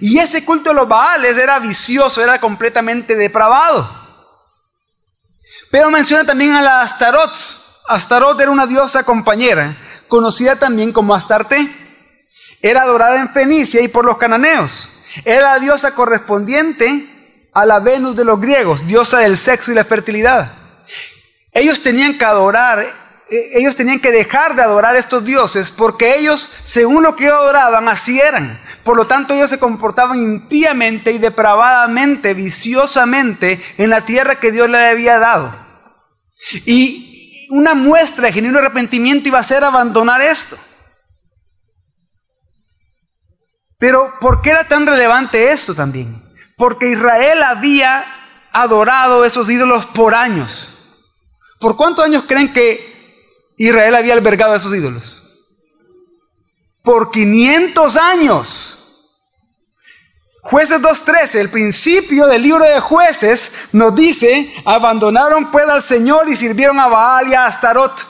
Y 0.00 0.20
ese 0.20 0.44
culto 0.44 0.70
de 0.70 0.76
los 0.76 0.88
Baales 0.88 1.36
era 1.36 1.58
vicioso, 1.58 2.22
era 2.22 2.40
completamente 2.40 3.16
depravado. 3.16 3.90
Pero 5.72 5.90
menciona 5.90 6.24
también 6.24 6.52
a 6.52 6.62
la 6.62 6.82
Astarot. 6.82 7.34
Astarot 7.88 8.40
era 8.40 8.52
una 8.52 8.66
diosa 8.66 9.02
compañera, 9.02 9.76
conocida 10.06 10.54
también 10.54 10.92
como 10.92 11.12
Astarte. 11.12 11.68
Era 12.62 12.82
adorada 12.82 13.18
en 13.18 13.30
Fenicia 13.30 13.80
y 13.80 13.88
por 13.88 14.04
los 14.04 14.16
cananeos. 14.16 14.88
Era 15.24 15.54
la 15.54 15.58
diosa 15.58 15.96
correspondiente 15.96 17.48
a 17.52 17.66
la 17.66 17.80
Venus 17.80 18.14
de 18.14 18.24
los 18.24 18.40
griegos, 18.40 18.86
diosa 18.86 19.18
del 19.18 19.36
sexo 19.36 19.72
y 19.72 19.74
la 19.74 19.84
fertilidad. 19.84 20.52
Ellos 21.50 21.82
tenían 21.82 22.16
que 22.16 22.24
adorar, 22.24 23.01
ellos 23.32 23.76
tenían 23.76 24.00
que 24.00 24.12
dejar 24.12 24.54
de 24.54 24.62
adorar 24.62 24.94
a 24.94 24.98
estos 24.98 25.24
dioses 25.24 25.72
porque 25.72 26.18
ellos, 26.18 26.50
según 26.64 27.02
lo 27.02 27.16
que 27.16 27.28
adoraban, 27.28 27.88
así 27.88 28.20
eran. 28.20 28.60
Por 28.84 28.96
lo 28.96 29.06
tanto, 29.06 29.34
ellos 29.34 29.48
se 29.48 29.58
comportaban 29.58 30.18
impíamente 30.18 31.12
y 31.12 31.18
depravadamente, 31.18 32.34
viciosamente 32.34 33.62
en 33.78 33.90
la 33.90 34.04
tierra 34.04 34.40
que 34.40 34.52
Dios 34.52 34.68
le 34.68 34.86
había 34.86 35.18
dado. 35.18 35.54
Y 36.66 37.46
una 37.50 37.74
muestra 37.74 38.26
de 38.26 38.32
genuino 38.32 38.58
arrepentimiento 38.58 39.28
iba 39.28 39.38
a 39.38 39.44
ser 39.44 39.64
abandonar 39.64 40.20
esto. 40.20 40.58
Pero 43.78 44.12
¿por 44.20 44.42
qué 44.42 44.50
era 44.50 44.68
tan 44.68 44.86
relevante 44.86 45.52
esto 45.52 45.74
también? 45.74 46.22
Porque 46.56 46.90
Israel 46.90 47.42
había 47.42 48.04
adorado 48.52 49.24
esos 49.24 49.48
ídolos 49.50 49.86
por 49.86 50.14
años. 50.14 50.78
¿Por 51.58 51.76
cuántos 51.76 52.04
años 52.04 52.24
creen 52.26 52.52
que 52.52 52.91
Israel 53.56 53.94
había 53.94 54.14
albergado 54.14 54.54
esos 54.54 54.74
ídolos? 54.74 55.22
Por 56.82 57.10
500 57.10 57.96
años. 57.96 58.78
Jueces 60.42 60.80
2.13, 60.80 61.36
el 61.36 61.50
principio 61.50 62.26
del 62.26 62.42
libro 62.42 62.64
de 62.64 62.80
jueces 62.80 63.52
nos 63.70 63.94
dice, 63.94 64.52
abandonaron 64.64 65.52
pues 65.52 65.66
al 65.66 65.82
Señor 65.82 66.28
y 66.28 66.34
sirvieron 66.34 66.80
a 66.80 66.88
Baal 66.88 67.28
y 67.28 67.34
a 67.34 67.46
Astarot. 67.46 68.06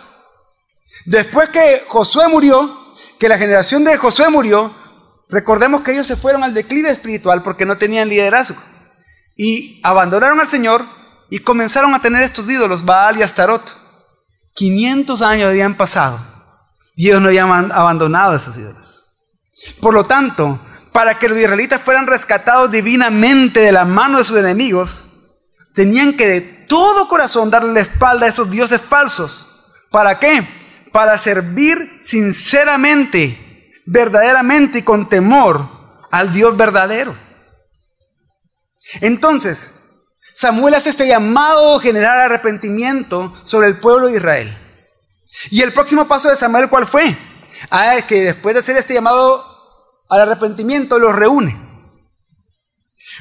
Después 1.04 1.50
que 1.50 1.84
Josué 1.88 2.28
murió, 2.28 2.94
que 3.18 3.28
la 3.28 3.36
generación 3.36 3.84
de 3.84 3.98
Josué 3.98 4.30
murió, 4.30 4.72
Recordemos 5.32 5.80
que 5.80 5.92
ellos 5.92 6.06
se 6.06 6.18
fueron 6.18 6.44
al 6.44 6.52
declive 6.52 6.90
espiritual 6.90 7.42
porque 7.42 7.64
no 7.64 7.78
tenían 7.78 8.10
liderazgo. 8.10 8.60
Y 9.34 9.80
abandonaron 9.82 10.38
al 10.38 10.46
Señor 10.46 10.84
y 11.30 11.38
comenzaron 11.38 11.94
a 11.94 12.02
tener 12.02 12.22
estos 12.22 12.48
ídolos, 12.50 12.84
Baal 12.84 13.16
y 13.16 13.22
Astarot. 13.22 13.81
500 14.54 15.22
años 15.22 15.50
habían 15.50 15.76
pasado 15.76 16.20
y 16.94 17.08
ellos 17.08 17.20
no 17.20 17.28
habían 17.28 17.72
abandonado 17.72 18.34
esos 18.34 18.56
ídolos. 18.56 19.04
Por 19.80 19.94
lo 19.94 20.04
tanto, 20.04 20.60
para 20.92 21.18
que 21.18 21.28
los 21.28 21.38
israelitas 21.38 21.80
fueran 21.80 22.06
rescatados 22.06 22.70
divinamente 22.70 23.60
de 23.60 23.72
la 23.72 23.84
mano 23.84 24.18
de 24.18 24.24
sus 24.24 24.38
enemigos, 24.38 25.06
tenían 25.74 26.14
que 26.16 26.26
de 26.26 26.40
todo 26.40 27.08
corazón 27.08 27.50
darle 27.50 27.72
la 27.72 27.80
espalda 27.80 28.26
a 28.26 28.28
esos 28.28 28.50
dioses 28.50 28.80
falsos. 28.80 29.72
¿Para 29.90 30.18
qué? 30.18 30.46
Para 30.92 31.16
servir 31.16 31.78
sinceramente, 32.02 33.72
verdaderamente 33.86 34.80
y 34.80 34.82
con 34.82 35.08
temor 35.08 35.68
al 36.10 36.32
Dios 36.32 36.56
verdadero. 36.56 37.16
Entonces, 39.00 39.81
Samuel 40.34 40.74
hace 40.74 40.90
este 40.90 41.06
llamado 41.06 41.78
general 41.80 42.20
arrepentimiento 42.20 43.34
sobre 43.44 43.68
el 43.68 43.78
pueblo 43.78 44.06
de 44.06 44.16
Israel. 44.16 44.58
Y 45.50 45.62
el 45.62 45.72
próximo 45.72 46.08
paso 46.08 46.28
de 46.28 46.36
Samuel, 46.36 46.68
¿cuál 46.68 46.86
fue? 46.86 47.16
Ah, 47.70 47.96
que 48.06 48.22
después 48.22 48.54
de 48.54 48.60
hacer 48.60 48.76
este 48.76 48.94
llamado 48.94 49.44
al 50.08 50.20
arrepentimiento, 50.22 50.98
los 50.98 51.14
reúne. 51.14 51.58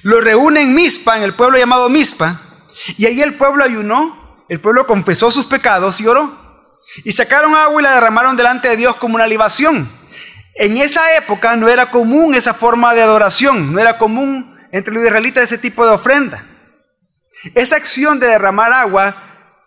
Los 0.03 0.23
reúne 0.23 0.61
en 0.61 0.73
Mispa, 0.73 1.17
en 1.17 1.23
el 1.23 1.33
pueblo 1.33 1.57
llamado 1.57 1.89
Mispa, 1.89 2.39
y 2.97 3.05
ahí 3.05 3.21
el 3.21 3.35
pueblo 3.35 3.63
ayunó, 3.63 4.45
el 4.49 4.59
pueblo 4.59 4.87
confesó 4.87 5.31
sus 5.31 5.45
pecados 5.45 5.99
y 6.01 6.07
oró. 6.07 6.31
Y 7.03 7.11
sacaron 7.11 7.55
agua 7.55 7.81
y 7.81 7.83
la 7.83 7.93
derramaron 7.93 8.35
delante 8.35 8.67
de 8.67 8.77
Dios 8.77 8.95
como 8.95 9.15
una 9.15 9.27
libación. 9.27 9.89
En 10.55 10.77
esa 10.77 11.15
época 11.15 11.55
no 11.55 11.69
era 11.69 11.91
común 11.91 12.35
esa 12.35 12.53
forma 12.53 12.93
de 12.93 13.01
adoración, 13.01 13.71
no 13.71 13.79
era 13.79 13.97
común 13.97 14.59
entre 14.71 14.93
los 14.93 15.03
israelitas 15.05 15.43
ese 15.43 15.57
tipo 15.57 15.85
de 15.85 15.91
ofrenda. 15.91 16.45
Esa 17.55 17.75
acción 17.75 18.19
de 18.19 18.27
derramar 18.27 18.71
agua 18.71 19.15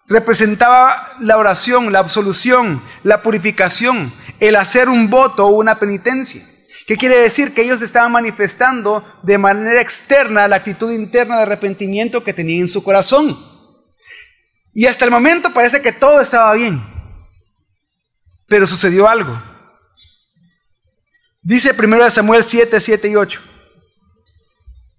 representaba 0.06 1.14
la 1.20 1.38
oración, 1.38 1.92
la 1.92 1.98
absolución, 1.98 2.82
la 3.02 3.22
purificación, 3.22 4.12
el 4.40 4.56
hacer 4.56 4.88
un 4.88 5.10
voto 5.10 5.46
o 5.46 5.58
una 5.58 5.78
penitencia. 5.78 6.46
¿Qué 6.86 6.96
quiere 6.96 7.18
decir? 7.18 7.54
Que 7.54 7.62
ellos 7.62 7.80
estaban 7.80 8.12
manifestando 8.12 9.02
de 9.22 9.38
manera 9.38 9.80
externa 9.80 10.46
la 10.46 10.56
actitud 10.56 10.92
interna 10.92 11.36
de 11.36 11.42
arrepentimiento 11.42 12.22
que 12.22 12.34
tenían 12.34 12.62
en 12.62 12.68
su 12.68 12.84
corazón. 12.84 13.36
Y 14.74 14.86
hasta 14.86 15.04
el 15.04 15.10
momento 15.10 15.54
parece 15.54 15.80
que 15.80 15.92
todo 15.92 16.20
estaba 16.20 16.52
bien. 16.52 16.82
Pero 18.46 18.66
sucedió 18.66 19.08
algo. 19.08 19.40
Dice 21.42 21.72
primero 21.72 22.04
de 22.04 22.10
Samuel 22.10 22.44
7, 22.44 22.78
7 22.78 23.08
y 23.08 23.16
8. 23.16 23.53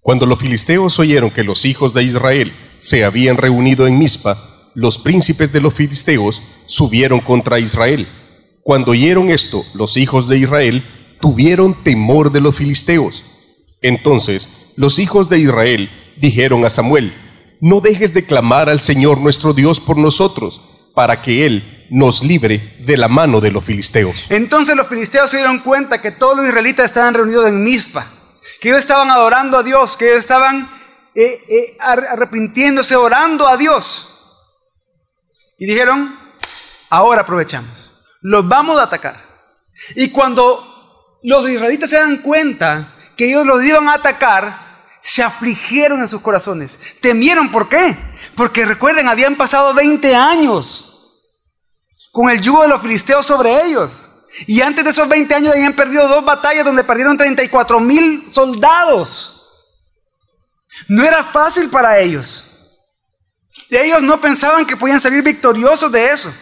Cuando 0.05 0.27
los 0.27 0.38
filisteos 0.38 1.00
oyeron 1.00 1.31
que 1.31 1.43
los 1.43 1.65
hijos 1.65 1.95
de 1.95 2.03
Israel 2.03 2.55
se 2.77 3.03
habían 3.03 3.38
reunido 3.38 3.88
en 3.88 3.97
Mizpa, 3.97 4.38
los 4.75 5.00
príncipes 5.00 5.51
de 5.51 5.59
los 5.59 5.74
filisteos 5.74 6.43
subieron 6.67 7.19
contra 7.21 7.57
Israel. 7.57 8.07
Cuando 8.62 8.91
oyeron 8.91 9.31
esto, 9.31 9.65
los 9.74 9.97
hijos 9.97 10.27
de 10.27 10.38
Israel 10.38 10.85
tuvieron 11.19 11.83
temor 11.83 12.31
de 12.31 12.39
los 12.39 12.55
filisteos. 12.55 13.24
Entonces 13.81 14.74
los 14.75 15.00
hijos 15.00 15.27
de 15.27 15.39
Israel 15.39 15.89
dijeron 16.21 16.65
a 16.65 16.69
Samuel, 16.69 17.12
no 17.59 17.81
dejes 17.81 18.13
de 18.13 18.25
clamar 18.27 18.69
al 18.69 18.79
Señor 18.79 19.17
nuestro 19.17 19.55
Dios 19.55 19.79
por 19.79 19.97
nosotros, 19.97 20.62
para 20.93 21.24
que 21.24 21.47
Él 21.47 21.88
nos 21.89 22.24
libre 22.24 22.75
de 22.85 22.95
la 22.95 23.07
mano 23.07 23.41
de 23.41 23.50
los 23.50 23.65
filisteos. 23.65 24.27
Entonces 24.29 24.75
los 24.75 24.88
filisteos 24.88 25.31
se 25.31 25.38
dieron 25.38 25.62
cuenta 25.62 26.00
que 26.00 26.12
todos 26.12 26.38
los 26.38 26.45
israelitas 26.45 26.85
estaban 26.85 27.15
reunidos 27.15 27.47
en 27.47 27.63
Mizpa, 27.63 28.05
que 28.65 28.69
ellos 28.69 28.79
estaban 28.79 29.12
adorando 29.12 29.60
a 29.60 29.62
Dios, 29.62 29.95
que 29.95 30.07
ellos 30.07 30.22
estaban 30.22 30.67
eh, 31.13 31.39
eh, 31.48 31.77
arrepintiéndose, 31.79 32.95
orando 32.95 33.48
a 33.48 33.57
Dios. 33.57 34.41
Y 35.60 35.67
dijeron, 35.67 36.17
ahora 36.89 37.22
aprovechamos, 37.22 37.93
los 38.22 38.48
vamos 38.48 38.79
a 38.79 38.86
atacar. 38.86 39.24
Y 39.95 40.10
cuando 40.10 41.19
los 41.22 41.48
israelitas 41.48 41.91
se 41.91 41.98
dan 41.98 42.24
cuenta 42.24 42.95
que 43.15 43.29
ellos 43.29 43.45
los 43.45 43.63
iban 43.63 43.88
a 43.88 43.93
atacar, 43.93 44.57
se 45.00 45.22
afligieron 45.22 46.00
en 46.00 46.07
sus 46.07 46.22
corazones. 46.22 46.79
Temieron, 47.01 47.51
¿por 47.51 47.69
qué? 47.69 47.95
Porque 48.36 48.65
recuerden, 48.65 49.07
habían 49.07 49.36
pasado 49.36 49.75
20 49.75 50.15
años 50.15 51.13
con 52.12 52.31
el 52.31 52.41
yugo 52.41 52.63
de 52.63 52.69
los 52.69 52.81
filisteos 52.81 53.27
sobre 53.27 53.63
ellos. 53.67 54.10
Y 54.48 54.62
antes 54.62 54.84
de 54.84 54.89
esos 54.89 55.08
20 55.08 55.34
años 55.34 55.54
habían 55.54 55.74
perdido 55.74 56.08
dos 56.08 56.24
batallas 56.25 56.65
donde 56.65 56.84
perdieron 56.84 57.18
34 57.18 57.80
mil 57.80 58.30
soldados. 58.30 59.36
No 60.88 61.04
era 61.04 61.24
fácil 61.24 61.70
para 61.70 62.00
ellos. 62.00 62.46
Ellos 63.70 64.01
no 64.01 64.20
pensaban 64.20 64.65
que 64.65 64.77
podían 64.77 65.00
salir 65.00 65.24
victoriosos 65.24 65.92
de 65.92 66.10
eso. 66.10 66.34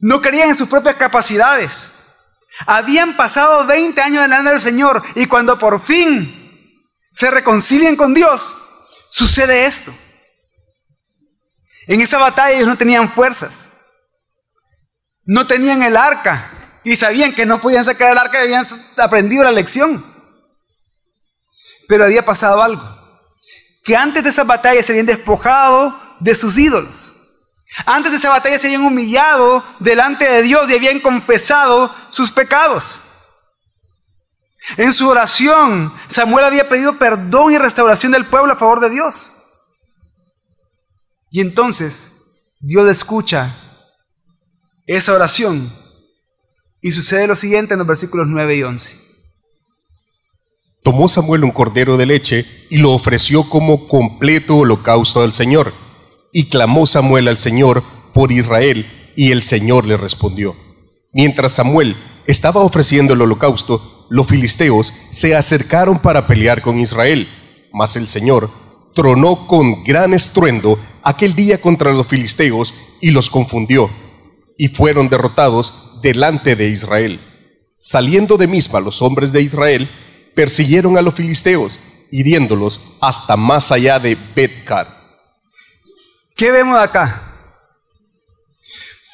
No 0.00 0.20
creían 0.20 0.48
en 0.48 0.56
sus 0.56 0.68
propias 0.68 0.96
capacidades. 0.96 1.90
Habían 2.66 3.16
pasado 3.16 3.66
20 3.66 4.00
años 4.00 4.22
delante 4.22 4.50
del 4.50 4.60
Señor 4.60 5.02
y 5.14 5.26
cuando 5.26 5.58
por 5.58 5.82
fin 5.82 6.36
se 7.12 7.30
reconcilian 7.30 7.96
con 7.96 8.14
Dios, 8.14 8.54
sucede 9.08 9.66
esto. 9.66 9.92
En 11.86 12.00
esa 12.00 12.18
batalla 12.18 12.56
ellos 12.56 12.68
no 12.68 12.76
tenían 12.76 13.10
fuerzas. 13.10 13.79
No 15.24 15.46
tenían 15.46 15.82
el 15.82 15.96
arca 15.96 16.50
y 16.84 16.96
sabían 16.96 17.34
que 17.34 17.46
no 17.46 17.60
podían 17.60 17.84
sacar 17.84 18.12
el 18.12 18.18
arca 18.18 18.40
habían 18.40 18.64
aprendido 18.96 19.44
la 19.44 19.52
lección. 19.52 20.04
Pero 21.88 22.04
había 22.04 22.24
pasado 22.24 22.62
algo. 22.62 22.82
Que 23.84 23.96
antes 23.96 24.22
de 24.22 24.30
esa 24.30 24.44
batalla 24.44 24.82
se 24.82 24.92
habían 24.92 25.06
despojado 25.06 25.98
de 26.20 26.34
sus 26.34 26.56
ídolos. 26.58 27.14
Antes 27.86 28.12
de 28.12 28.18
esa 28.18 28.30
batalla 28.30 28.58
se 28.58 28.68
habían 28.68 28.82
humillado 28.82 29.64
delante 29.78 30.24
de 30.24 30.42
Dios 30.42 30.68
y 30.68 30.74
habían 30.74 31.00
confesado 31.00 31.94
sus 32.08 32.30
pecados. 32.30 33.00
En 34.76 34.92
su 34.92 35.08
oración, 35.08 35.92
Samuel 36.08 36.44
había 36.44 36.68
pedido 36.68 36.98
perdón 36.98 37.52
y 37.52 37.58
restauración 37.58 38.12
del 38.12 38.26
pueblo 38.26 38.52
a 38.52 38.56
favor 38.56 38.80
de 38.80 38.90
Dios. 38.90 39.32
Y 41.30 41.40
entonces 41.40 42.12
Dios 42.60 42.88
escucha 42.88 43.54
esa 44.96 45.14
oración 45.14 45.72
y 46.80 46.90
sucede 46.90 47.28
lo 47.28 47.36
siguiente 47.36 47.74
en 47.74 47.78
los 47.78 47.86
versículos 47.86 48.26
9 48.26 48.56
y 48.56 48.62
11. 48.64 48.96
Tomó 50.82 51.06
Samuel 51.06 51.44
un 51.44 51.52
cordero 51.52 51.96
de 51.96 52.06
leche 52.06 52.44
y 52.70 52.78
lo 52.78 52.90
ofreció 52.90 53.48
como 53.48 53.86
completo 53.86 54.56
holocausto 54.56 55.22
al 55.22 55.32
Señor. 55.32 55.72
Y 56.32 56.46
clamó 56.46 56.86
Samuel 56.86 57.28
al 57.28 57.38
Señor 57.38 57.84
por 58.12 58.32
Israel, 58.32 59.12
y 59.14 59.30
el 59.30 59.42
Señor 59.42 59.86
le 59.86 59.96
respondió. 59.96 60.56
Mientras 61.12 61.52
Samuel 61.52 61.96
estaba 62.26 62.62
ofreciendo 62.62 63.14
el 63.14 63.22
holocausto, 63.22 64.06
los 64.10 64.26
filisteos 64.26 64.92
se 65.12 65.36
acercaron 65.36 66.00
para 66.00 66.26
pelear 66.26 66.62
con 66.62 66.80
Israel. 66.80 67.28
Mas 67.72 67.94
el 67.94 68.08
Señor 68.08 68.50
tronó 68.94 69.46
con 69.46 69.84
gran 69.84 70.14
estruendo 70.14 70.80
aquel 71.04 71.36
día 71.36 71.60
contra 71.60 71.92
los 71.92 72.08
filisteos 72.08 72.74
y 73.00 73.10
los 73.10 73.30
confundió, 73.30 73.88
y 74.60 74.68
fueron 74.68 75.08
derrotados 75.08 76.02
delante 76.02 76.54
de 76.54 76.68
Israel. 76.68 77.18
Saliendo 77.78 78.36
de 78.36 78.46
Misma 78.46 78.78
los 78.78 79.00
hombres 79.00 79.32
de 79.32 79.40
Israel, 79.40 79.90
persiguieron 80.34 80.98
a 80.98 81.00
los 81.00 81.14
filisteos, 81.14 81.80
hiriéndolos 82.10 82.78
hasta 83.00 83.38
más 83.38 83.72
allá 83.72 83.98
de 83.98 84.18
Betcar. 84.36 84.86
¿Qué 86.36 86.50
vemos 86.50 86.78
acá? 86.78 87.22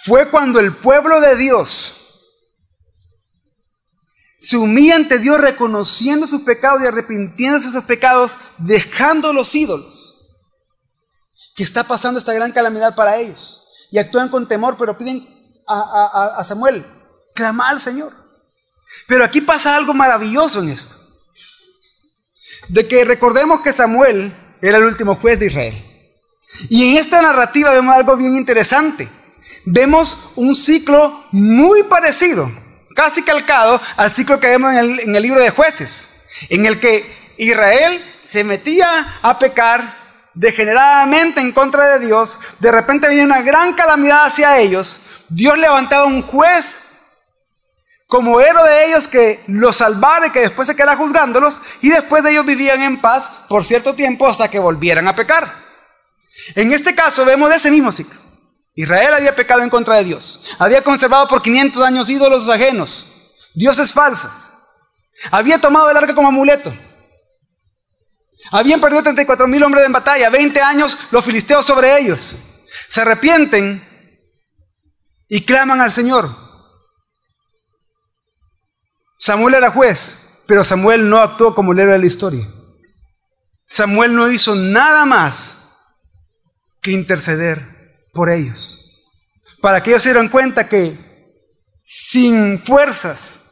Fue 0.05 0.29
cuando 0.31 0.59
el 0.59 0.75
pueblo 0.75 1.21
de 1.21 1.37
Dios 1.37 1.95
se 4.41 4.57
humilla 4.57 4.97
ante 4.97 5.21
Dios 5.21 5.41
reconociendo 5.41 6.27
sus 6.27 6.41
pecados 6.41 6.83
y 6.83 6.87
arrepintiéndose 6.87 7.67
de 7.67 7.73
sus 7.73 7.85
pecados, 7.85 8.37
dejando 8.59 9.33
los 9.33 9.55
ídolos, 9.55 10.43
que 11.55 11.63
está 11.63 11.85
pasando 11.87 12.19
esta 12.19 12.33
gran 12.33 12.51
calamidad 12.51 12.97
para 12.97 13.19
ellos. 13.19 13.63
Y 13.93 13.99
actúan 13.99 14.29
con 14.29 14.49
temor, 14.49 14.75
pero 14.77 14.99
piden 14.99 15.36
a, 15.67 16.43
Samuel, 16.45 16.87
clama 17.35 17.69
al 17.69 17.81
Señor. 17.81 18.13
Pero 19.07 19.25
aquí 19.25 19.41
pasa 19.41 19.77
algo 19.77 19.95
maravilloso 19.95 20.61
en 20.61 20.71
esto 20.71 20.97
de 22.69 22.87
que 22.89 23.05
recordemos 23.05 23.61
que 23.61 23.73
Samuel 23.73 24.35
era 24.61 24.79
el 24.79 24.85
último 24.85 25.17
juez 25.17 25.39
de 25.39 25.47
Israel. 25.47 25.75
Y 26.69 26.89
en 26.89 26.97
esta 26.97 27.21
narrativa 27.23 27.73
vemos 27.73 27.95
algo 27.95 28.17
bien 28.17 28.37
interesante. 28.37 29.09
Vemos 29.65 30.33
un 30.37 30.55
ciclo 30.55 31.25
muy 31.33 31.83
parecido, 31.85 32.51
casi 32.95 33.23
calcado 33.23 33.81
al 33.97 34.13
ciclo 34.13 34.41
que 34.41 34.49
vemos 34.49 34.73
en 34.73 34.79
el, 34.79 35.01
en 35.01 35.17
el 35.17 35.23
libro 35.23 35.41
de 35.41 35.51
jueces, 35.51 36.23
en 36.49 36.67
el 36.67 36.81
que 36.81 37.35
Israel 37.37 38.03
se 38.23 38.45
metía 38.45 39.19
a 39.23 39.39
pecar 39.39 40.07
degeneradamente 40.37 41.41
en 41.41 41.51
contra 41.53 41.99
de 41.99 42.07
Dios, 42.07 42.39
de 42.61 42.71
repente 42.71 43.09
venía 43.09 43.25
una 43.25 43.43
gran 43.43 43.73
calamidad 43.73 44.27
hacia 44.27 44.59
ellos, 44.59 45.01
Dios 45.29 45.59
levantaba 45.59 46.05
un 46.05 46.23
juez 46.23 46.83
como 48.07 48.41
héroe 48.41 48.69
de 48.71 48.87
ellos 48.87 49.09
que 49.09 49.43
los 49.49 49.77
salvara 49.77 50.29
y 50.29 50.31
que 50.31 50.41
después 50.41 50.69
se 50.69 50.77
quedara 50.77 50.97
juzgándolos, 50.97 51.61
y 51.81 51.91
después 51.91 52.23
de 52.23 52.31
ellos 52.31 52.47
vivían 52.47 52.81
en 52.83 53.01
paz 53.01 53.47
por 53.49 53.65
cierto 53.65 53.95
tiempo 53.95 54.29
hasta 54.29 54.49
que 54.49 54.59
volvieran 54.59 55.09
a 55.09 55.17
pecar. 55.17 55.53
En 56.55 56.73
este 56.73 56.95
caso 56.95 57.25
vemos 57.25 57.53
ese 57.53 57.71
mismo 57.71 57.91
ciclo. 57.91 58.19
Israel 58.75 59.15
había 59.15 59.35
pecado 59.35 59.63
en 59.63 59.71
contra 59.71 59.97
de 59.97 60.05
Dios, 60.05 60.57
había 60.59 60.85
conservado 60.85 61.27
por 61.27 61.43
500 61.43 61.83
años 61.83 62.11
ídolos 62.11 62.49
ajenos, 62.49 63.11
dioses 63.55 63.91
falsos, 63.91 64.51
había 65.31 65.59
tomado 65.59 65.91
el 65.91 65.97
arca 65.97 66.15
como 66.15 66.29
amuleto, 66.29 66.75
habían 68.51 68.81
perdido 68.81 69.03
34 69.03 69.49
mil 69.49 69.63
hombres 69.63 69.87
en 69.87 69.93
batalla, 69.93 70.29
20 70.29 70.61
años 70.61 70.99
los 71.11 71.25
filisteos 71.25 71.65
sobre 71.65 71.99
ellos, 71.99 72.37
se 72.87 73.01
arrepienten 73.01 73.86
y 75.29 75.45
claman 75.45 75.81
al 75.81 75.91
Señor. 75.91 76.31
Samuel 79.19 79.55
era 79.55 79.71
juez, 79.71 80.43
pero 80.47 80.63
Samuel 80.63 81.09
no 81.09 81.19
actuó 81.19 81.55
como 81.55 81.73
el 81.73 81.81
héroe 81.81 81.99
la 81.99 82.07
historia. 82.07 82.47
Samuel 83.67 84.15
no 84.15 84.31
hizo 84.31 84.55
nada 84.55 85.05
más 85.05 85.57
que 86.81 86.93
interceder 86.93 88.07
por 88.13 88.31
ellos, 88.31 89.13
para 89.61 89.83
que 89.83 89.91
ellos 89.91 90.03
se 90.03 90.11
dieran 90.11 90.29
cuenta 90.29 90.69
que 90.69 90.97
sin 91.83 92.59
fuerzas, 92.61 93.43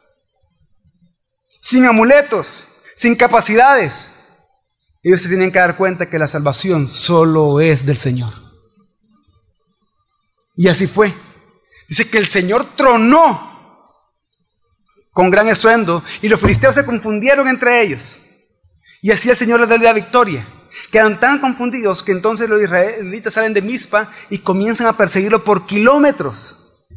sin 1.61 1.85
amuletos, 1.85 2.67
sin 2.95 3.15
capacidades, 3.15 4.13
ellos 5.03 5.21
se 5.21 5.27
tienen 5.27 5.51
que 5.51 5.59
dar 5.59 5.77
cuenta 5.77 6.09
que 6.09 6.17
la 6.17 6.27
salvación 6.27 6.87
solo 6.87 7.59
es 7.59 7.85
del 7.85 7.97
Señor. 7.97 8.33
Y 10.55 10.67
así 10.69 10.87
fue. 10.87 11.13
Dice 11.87 12.09
que 12.09 12.17
el 12.17 12.27
Señor 12.27 12.75
tronó 12.75 13.53
con 15.11 15.29
gran 15.29 15.47
estruendo 15.47 16.03
y 16.21 16.27
los 16.27 16.39
filisteos 16.39 16.75
se 16.75 16.85
confundieron 16.85 17.47
entre 17.47 17.81
ellos. 17.81 18.19
Y 19.01 19.11
así 19.11 19.29
el 19.29 19.35
Señor 19.35 19.59
les 19.59 19.69
da 19.69 19.77
la 19.77 19.93
victoria. 19.93 20.47
Quedan 20.91 21.19
tan 21.19 21.39
confundidos 21.39 22.03
que 22.03 22.11
entonces 22.11 22.49
los 22.49 22.61
israelitas 22.61 23.33
salen 23.33 23.53
de 23.53 23.61
Mizpa 23.61 24.11
y 24.29 24.39
comienzan 24.39 24.87
a 24.87 24.97
perseguirlo 24.97 25.43
por 25.43 25.65
kilómetros 25.65 26.87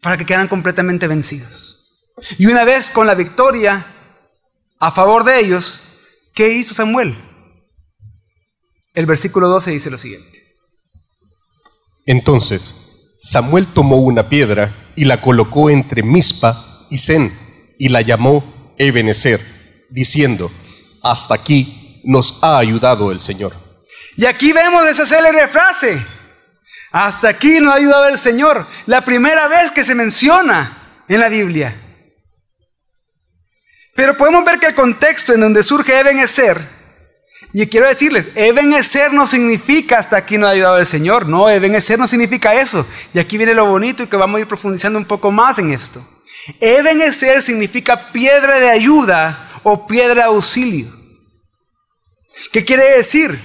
para 0.00 0.16
que 0.16 0.26
quedan 0.26 0.48
completamente 0.48 1.08
vencidos. 1.08 2.12
Y 2.38 2.46
una 2.46 2.64
vez 2.64 2.90
con 2.90 3.06
la 3.06 3.14
victoria 3.14 3.86
a 4.78 4.92
favor 4.92 5.24
de 5.24 5.40
ellos, 5.40 5.80
¿qué 6.34 6.52
hizo 6.52 6.74
Samuel? 6.74 7.16
El 8.94 9.06
versículo 9.06 9.48
12 9.48 9.72
dice 9.72 9.90
lo 9.90 9.98
siguiente. 9.98 10.42
Entonces 12.06 12.85
Samuel 13.18 13.66
tomó 13.66 13.96
una 13.96 14.28
piedra 14.28 14.74
y 14.94 15.04
la 15.04 15.20
colocó 15.20 15.70
entre 15.70 16.02
Mispa 16.02 16.86
y 16.90 16.98
Zen 16.98 17.32
y 17.78 17.88
la 17.88 18.02
llamó 18.02 18.74
Ebenezer, 18.78 19.40
diciendo, 19.90 20.50
hasta 21.02 21.34
aquí 21.34 22.02
nos 22.04 22.38
ha 22.42 22.58
ayudado 22.58 23.10
el 23.10 23.20
Señor. 23.20 23.52
Y 24.16 24.26
aquí 24.26 24.52
vemos 24.52 24.86
esa 24.86 25.06
célebre 25.06 25.48
frase, 25.48 26.04
hasta 26.92 27.28
aquí 27.28 27.60
nos 27.60 27.72
ha 27.72 27.76
ayudado 27.76 28.08
el 28.08 28.18
Señor, 28.18 28.66
la 28.86 29.02
primera 29.02 29.48
vez 29.48 29.70
que 29.70 29.84
se 29.84 29.94
menciona 29.94 31.02
en 31.08 31.20
la 31.20 31.28
Biblia. 31.28 31.82
Pero 33.94 34.16
podemos 34.16 34.44
ver 34.44 34.58
que 34.58 34.66
el 34.66 34.74
contexto 34.74 35.32
en 35.32 35.40
donde 35.40 35.62
surge 35.62 35.98
Ebenezer 35.98 36.76
y 37.58 37.66
quiero 37.68 37.88
decirles, 37.88 38.28
Ebenezer 38.34 39.14
no 39.14 39.26
significa 39.26 39.98
hasta 39.98 40.18
aquí 40.18 40.36
no 40.36 40.46
ha 40.46 40.50
ayudado 40.50 40.76
el 40.76 40.84
Señor. 40.84 41.26
No, 41.26 41.48
Ebenezer 41.48 41.98
no 41.98 42.06
significa 42.06 42.52
eso. 42.52 42.86
Y 43.14 43.18
aquí 43.18 43.38
viene 43.38 43.54
lo 43.54 43.64
bonito 43.64 44.02
y 44.02 44.08
que 44.08 44.16
vamos 44.18 44.36
a 44.36 44.40
ir 44.42 44.46
profundizando 44.46 44.98
un 44.98 45.06
poco 45.06 45.32
más 45.32 45.58
en 45.58 45.72
esto. 45.72 46.06
Ebenezer 46.60 47.40
significa 47.40 48.12
piedra 48.12 48.60
de 48.60 48.68
ayuda 48.68 49.58
o 49.62 49.86
piedra 49.86 50.16
de 50.16 50.22
auxilio. 50.24 50.92
¿Qué 52.52 52.62
quiere 52.62 52.98
decir? 52.98 53.40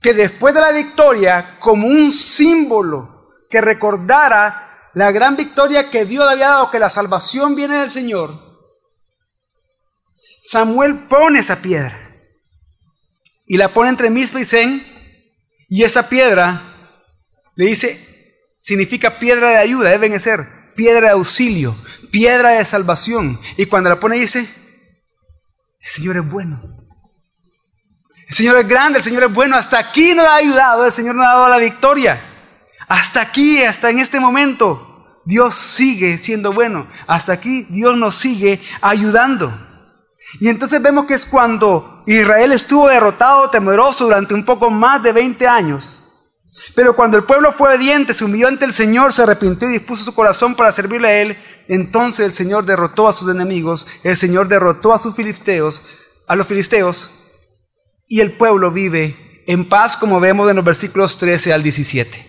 Que 0.00 0.14
después 0.14 0.54
de 0.54 0.62
la 0.62 0.72
victoria, 0.72 1.58
como 1.60 1.86
un 1.86 2.10
símbolo 2.10 3.34
que 3.50 3.60
recordara 3.60 4.90
la 4.94 5.10
gran 5.10 5.36
victoria 5.36 5.90
que 5.90 6.06
Dios 6.06 6.26
había 6.26 6.48
dado, 6.48 6.70
que 6.70 6.78
la 6.78 6.88
salvación 6.88 7.54
viene 7.54 7.80
del 7.80 7.90
Señor, 7.90 8.34
Samuel 10.42 11.00
pone 11.00 11.40
esa 11.40 11.56
piedra 11.56 12.05
y 13.46 13.56
la 13.56 13.72
pone 13.72 13.90
entre 13.90 14.10
Mispa 14.10 14.40
y 14.40 14.44
Zen, 14.44 14.84
y 15.68 15.82
esa 15.84 16.08
piedra 16.08 16.62
le 17.54 17.66
dice, 17.66 18.00
significa 18.60 19.18
piedra 19.18 19.50
de 19.50 19.56
ayuda, 19.58 19.90
deben 19.90 20.18
ser, 20.20 20.46
piedra 20.74 21.08
de 21.08 21.12
auxilio, 21.12 21.76
piedra 22.10 22.50
de 22.50 22.64
salvación. 22.64 23.40
Y 23.56 23.66
cuando 23.66 23.90
la 23.90 24.00
pone 24.00 24.16
dice, 24.16 24.40
el 24.40 25.90
Señor 25.90 26.16
es 26.16 26.28
bueno. 26.28 26.60
El 28.28 28.34
Señor 28.34 28.58
es 28.58 28.68
grande, 28.68 28.98
el 28.98 29.04
Señor 29.04 29.24
es 29.24 29.32
bueno. 29.32 29.56
Hasta 29.56 29.78
aquí 29.78 30.14
nos 30.14 30.26
ha 30.26 30.36
ayudado, 30.36 30.84
el 30.84 30.92
Señor 30.92 31.14
nos 31.14 31.26
ha 31.26 31.30
dado 31.30 31.48
la 31.48 31.58
victoria. 31.58 32.20
Hasta 32.88 33.20
aquí, 33.20 33.62
hasta 33.62 33.90
en 33.90 34.00
este 34.00 34.20
momento, 34.20 35.22
Dios 35.24 35.54
sigue 35.54 36.18
siendo 36.18 36.52
bueno. 36.52 36.86
Hasta 37.06 37.32
aquí 37.32 37.66
Dios 37.70 37.96
nos 37.96 38.16
sigue 38.16 38.60
ayudando. 38.80 39.65
Y 40.40 40.48
entonces 40.48 40.82
vemos 40.82 41.06
que 41.06 41.14
es 41.14 41.24
cuando 41.24 42.02
Israel 42.06 42.52
estuvo 42.52 42.88
derrotado, 42.88 43.50
temeroso 43.50 44.04
durante 44.04 44.34
un 44.34 44.44
poco 44.44 44.70
más 44.70 45.02
de 45.02 45.12
20 45.12 45.46
años. 45.46 46.02
Pero 46.74 46.96
cuando 46.96 47.16
el 47.16 47.24
pueblo 47.24 47.52
fue 47.52 47.74
obediente, 47.74 48.14
se 48.14 48.24
humilló 48.24 48.48
ante 48.48 48.64
el 48.64 48.72
Señor, 48.72 49.12
se 49.12 49.22
arrepintió 49.22 49.68
y 49.68 49.74
dispuso 49.74 50.04
su 50.04 50.14
corazón 50.14 50.54
para 50.54 50.72
servirle 50.72 51.08
a 51.08 51.22
Él, 51.22 51.38
entonces 51.68 52.24
el 52.24 52.32
Señor 52.32 52.64
derrotó 52.64 53.08
a 53.08 53.12
sus 53.12 53.30
enemigos, 53.30 53.86
el 54.04 54.16
Señor 54.16 54.48
derrotó 54.48 54.92
a 54.92 54.98
sus 54.98 55.14
filisteos, 55.14 55.82
a 56.26 56.36
los 56.36 56.46
filisteos, 56.46 57.10
y 58.08 58.20
el 58.20 58.32
pueblo 58.32 58.70
vive 58.70 59.44
en 59.46 59.68
paz, 59.68 59.96
como 59.96 60.20
vemos 60.20 60.48
en 60.48 60.56
los 60.56 60.64
versículos 60.64 61.18
13 61.18 61.52
al 61.52 61.62
17. 61.62 62.26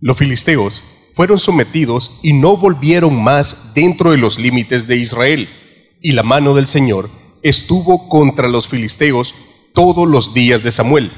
Los 0.00 0.16
filisteos 0.16 0.82
fueron 1.14 1.38
sometidos 1.38 2.20
y 2.22 2.32
no 2.32 2.56
volvieron 2.56 3.22
más 3.22 3.74
dentro 3.74 4.12
de 4.12 4.18
los 4.18 4.38
límites 4.38 4.86
de 4.86 4.96
Israel 4.96 5.48
y 6.00 6.12
la 6.12 6.22
mano 6.22 6.54
del 6.54 6.66
Señor 6.66 7.10
estuvo 7.42 8.08
contra 8.08 8.48
los 8.48 8.68
filisteos 8.68 9.34
todos 9.74 10.08
los 10.08 10.34
días 10.34 10.62
de 10.62 10.70
Samuel. 10.70 11.10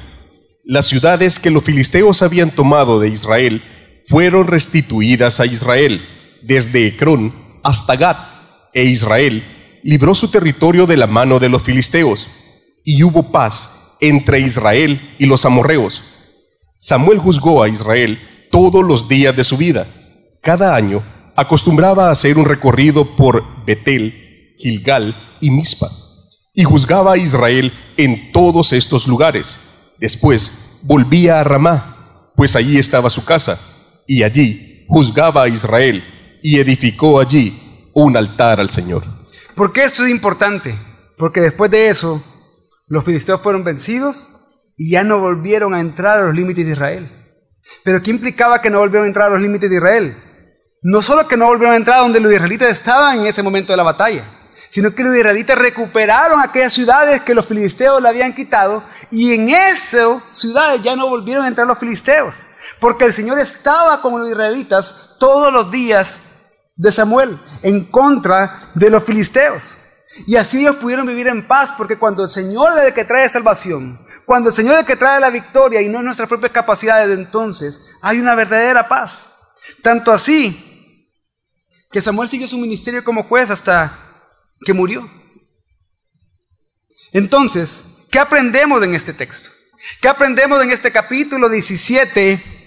Las 0.65 0.87
ciudades 0.87 1.39
que 1.39 1.51
los 1.51 1.65
filisteos 1.65 2.23
habían 2.23 2.51
tomado 2.51 3.01
de 3.01 3.09
Israel 3.09 3.63
fueron 4.07 4.47
restituidas 4.47 5.41
a 5.41 5.47
Israel, 5.47 6.07
desde 6.43 6.87
Ecrón 6.87 7.35
hasta 7.63 7.97
Gat, 7.97 8.19
e 8.73 8.85
Israel 8.85 9.43
libró 9.83 10.15
su 10.15 10.29
territorio 10.29 10.87
de 10.87 10.97
la 10.97 11.07
mano 11.07 11.39
de 11.39 11.49
los 11.49 11.63
filisteos, 11.63 12.29
y 12.85 13.03
hubo 13.03 13.31
paz 13.31 13.97
entre 14.01 14.41
Israel 14.41 15.15
y 15.19 15.27
los 15.27 15.45
amorreos. 15.45 16.03
Samuel 16.79 17.19
juzgó 17.19 17.63
a 17.63 17.69
Israel 17.69 18.21
todos 18.51 18.85
los 18.85 19.09
días 19.09 19.37
de 19.37 19.45
su 19.45 19.57
vida. 19.57 19.87
Cada 20.41 20.75
año 20.75 21.03
acostumbraba 21.37 22.09
a 22.09 22.11
hacer 22.11 22.39
un 22.39 22.47
recorrido 22.47 23.17
por 23.17 23.45
Betel, 23.65 24.30
Gilgal 24.61 25.17
y 25.41 25.51
Mispa, 25.51 25.89
y 26.55 26.65
juzgaba 26.65 27.15
a 27.15 27.17
Israel 27.17 27.73
en 27.97 28.33
todos 28.33 28.73
estos 28.73 29.09
lugares. 29.09 29.59
Después 29.99 30.79
volvía 30.83 31.41
a 31.41 31.45
Ramá, 31.45 32.33
pues 32.37 32.57
allí 32.57 32.79
estaba 32.79 33.11
su 33.11 33.25
casa, 33.25 33.59
y 34.07 34.23
allí 34.23 34.85
juzgaba 34.89 35.45
a 35.45 35.49
Israel 35.49 36.05
y 36.43 36.59
edificó 36.59 37.21
allí 37.21 37.89
un 37.95 38.17
altar 38.17 38.61
al 38.61 38.71
Señor. 38.71 39.03
¿Por 39.55 39.73
qué 39.73 39.85
esto 39.85 40.05
es 40.05 40.11
importante? 40.11 40.79
Porque 41.17 41.41
después 41.41 41.71
de 41.71 41.89
eso, 41.89 42.23
los 42.87 43.05
filisteos 43.05 43.41
fueron 43.41 43.63
vencidos 43.63 44.31
y 44.77 44.91
ya 44.91 45.05
no 45.05 45.21
volvieron 45.21 45.75
a 45.75 45.81
entrar 45.81 46.19
a 46.19 46.27
los 46.27 46.35
límites 46.35 46.65
de 46.67 46.73
Israel. 46.73 47.09
Pero 47.85 48.03
¿qué 48.03 48.11
implicaba 48.11 48.61
que 48.61 48.71
no 48.71 48.79
volvieron 48.79 49.05
a 49.05 49.09
entrar 49.09 49.27
a 49.27 49.35
los 49.35 49.43
límites 49.43 49.69
de 49.69 49.77
Israel? 49.77 50.17
No 50.83 51.03
solo 51.03 51.29
que 51.29 51.37
no 51.37 51.47
volvieron 51.47 51.75
a 51.75 51.77
entrar 51.77 52.01
donde 52.01 52.21
los 52.21 52.33
israelitas 52.33 52.71
estaban 52.71 53.21
en 53.21 53.27
ese 53.27 53.43
momento 53.43 53.73
de 53.73 53.77
la 53.77 53.83
batalla, 53.83 54.25
sino 54.71 54.95
que 54.95 55.03
los 55.03 55.17
israelitas 55.17 55.59
recuperaron 55.59 56.41
aquellas 56.41 56.73
ciudades 56.73 57.21
que 57.23 57.35
los 57.35 57.45
filisteos 57.45 58.01
le 58.01 58.09
habían 58.09 58.33
quitado 58.33 58.85
y 59.11 59.35
en 59.35 59.51
esas 59.51 60.23
ciudades 60.31 60.81
ya 60.81 60.95
no 60.95 61.09
volvieron 61.09 61.45
a 61.45 61.49
entrar 61.49 61.67
los 61.67 61.79
filisteos, 61.79 62.47
porque 62.79 63.05
el 63.05 63.13
Señor 63.13 63.41
estaba 63.41 64.01
con 64.01 64.21
los 64.21 64.31
israelitas 64.31 65.17
todos 65.19 65.53
los 65.53 65.73
días 65.73 66.21
de 66.77 66.93
Samuel 66.93 67.37
en 67.63 67.85
contra 67.87 68.71
de 68.75 68.91
los 68.91 69.03
filisteos. 69.03 69.77
Y 70.29 70.37
así 70.37 70.61
ellos 70.61 70.77
pudieron 70.77 71.07
vivir 71.07 71.27
en 71.27 71.49
paz, 71.49 71.75
porque 71.77 71.99
cuando 71.99 72.23
el 72.23 72.31
Señor 72.31 72.73
es 72.79 72.85
el 72.85 72.95
que 72.95 73.05
trae 73.05 73.29
salvación, 73.29 73.99
cuando 74.25 74.51
el 74.51 74.55
Señor 74.55 74.75
es 74.75 74.81
el 74.81 74.87
que 74.87 74.97
trae 74.97 75.19
la 75.19 75.31
victoria 75.31 75.81
y 75.81 75.89
no 75.89 76.01
nuestras 76.03 76.29
propias 76.29 76.53
capacidades, 76.53 77.19
entonces 77.19 77.97
hay 78.03 78.21
una 78.21 78.37
verdadera 78.37 78.89
paz. 78.89 79.27
Tanto 79.83 80.13
así 80.13 81.09
que 81.91 82.01
Samuel 82.01 82.29
siguió 82.29 82.47
su 82.47 82.59
ministerio 82.59 83.03
como 83.03 83.25
juez 83.25 83.51
hasta 83.51 84.10
que 84.61 84.73
murió. 84.73 85.09
Entonces, 87.13 87.85
¿qué 88.11 88.19
aprendemos 88.19 88.83
en 88.83 88.95
este 88.95 89.13
texto? 89.13 89.51
¿Qué 90.01 90.09
aprendemos 90.09 90.63
en 90.63 90.71
este 90.71 90.93
capítulo 90.93 91.49
17 91.49 92.61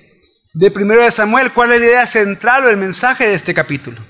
de 0.53 0.71
1 0.75 0.93
de 0.95 1.12
Samuel, 1.12 1.51
¿cuál 1.51 1.71
es 1.71 1.79
la 1.79 1.86
idea 1.86 2.08
central 2.08 2.65
o 2.65 2.69
el 2.69 2.77
mensaje 2.77 3.27
de 3.27 3.34
este 3.34 3.53
capítulo? 3.53 4.06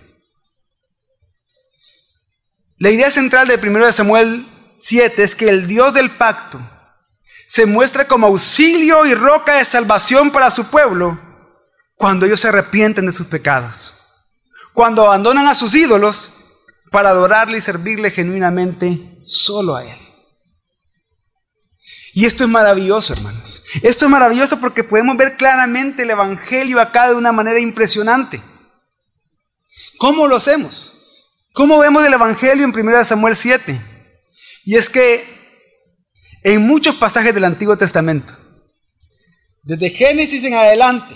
La 2.77 2.89
idea 2.91 3.09
central 3.11 3.47
de 3.47 3.55
1 3.55 3.85
de 3.85 3.93
Samuel 3.93 4.45
7 4.79 5.23
es 5.23 5.35
que 5.35 5.47
el 5.47 5.67
Dios 5.67 5.93
del 5.93 6.11
pacto 6.11 6.59
se 7.47 7.65
muestra 7.65 8.07
como 8.07 8.27
auxilio 8.27 9.05
y 9.05 9.13
roca 9.13 9.55
de 9.55 9.65
salvación 9.65 10.31
para 10.31 10.51
su 10.51 10.65
pueblo 10.65 11.19
cuando 11.95 12.25
ellos 12.25 12.41
se 12.41 12.49
arrepienten 12.49 13.05
de 13.05 13.13
sus 13.13 13.27
pecados, 13.27 13.93
cuando 14.73 15.05
abandonan 15.05 15.47
a 15.47 15.55
sus 15.55 15.73
ídolos 15.75 16.32
para 16.93 17.09
adorarle 17.09 17.57
y 17.57 17.61
servirle 17.61 18.11
genuinamente 18.11 18.99
solo 19.25 19.75
a 19.75 19.83
Él. 19.83 19.97
Y 22.13 22.25
esto 22.25 22.43
es 22.43 22.49
maravilloso, 22.51 23.13
hermanos. 23.13 23.63
Esto 23.81 24.05
es 24.05 24.11
maravilloso 24.11 24.59
porque 24.59 24.83
podemos 24.83 25.17
ver 25.17 25.35
claramente 25.35 26.03
el 26.03 26.11
Evangelio 26.11 26.79
acá 26.79 27.09
de 27.09 27.15
una 27.15 27.31
manera 27.31 27.59
impresionante. 27.59 28.43
¿Cómo 29.97 30.27
lo 30.27 30.35
hacemos? 30.35 30.93
¿Cómo 31.51 31.79
vemos 31.79 32.05
el 32.05 32.13
Evangelio 32.13 32.63
en 32.63 32.79
1 32.79 33.05
Samuel 33.05 33.35
7? 33.35 33.81
Y 34.63 34.75
es 34.75 34.87
que 34.87 35.25
en 36.43 36.61
muchos 36.61 36.93
pasajes 36.93 37.33
del 37.33 37.45
Antiguo 37.45 37.75
Testamento, 37.75 38.35
desde 39.63 39.89
Génesis 39.89 40.43
en 40.43 40.53
adelante, 40.53 41.15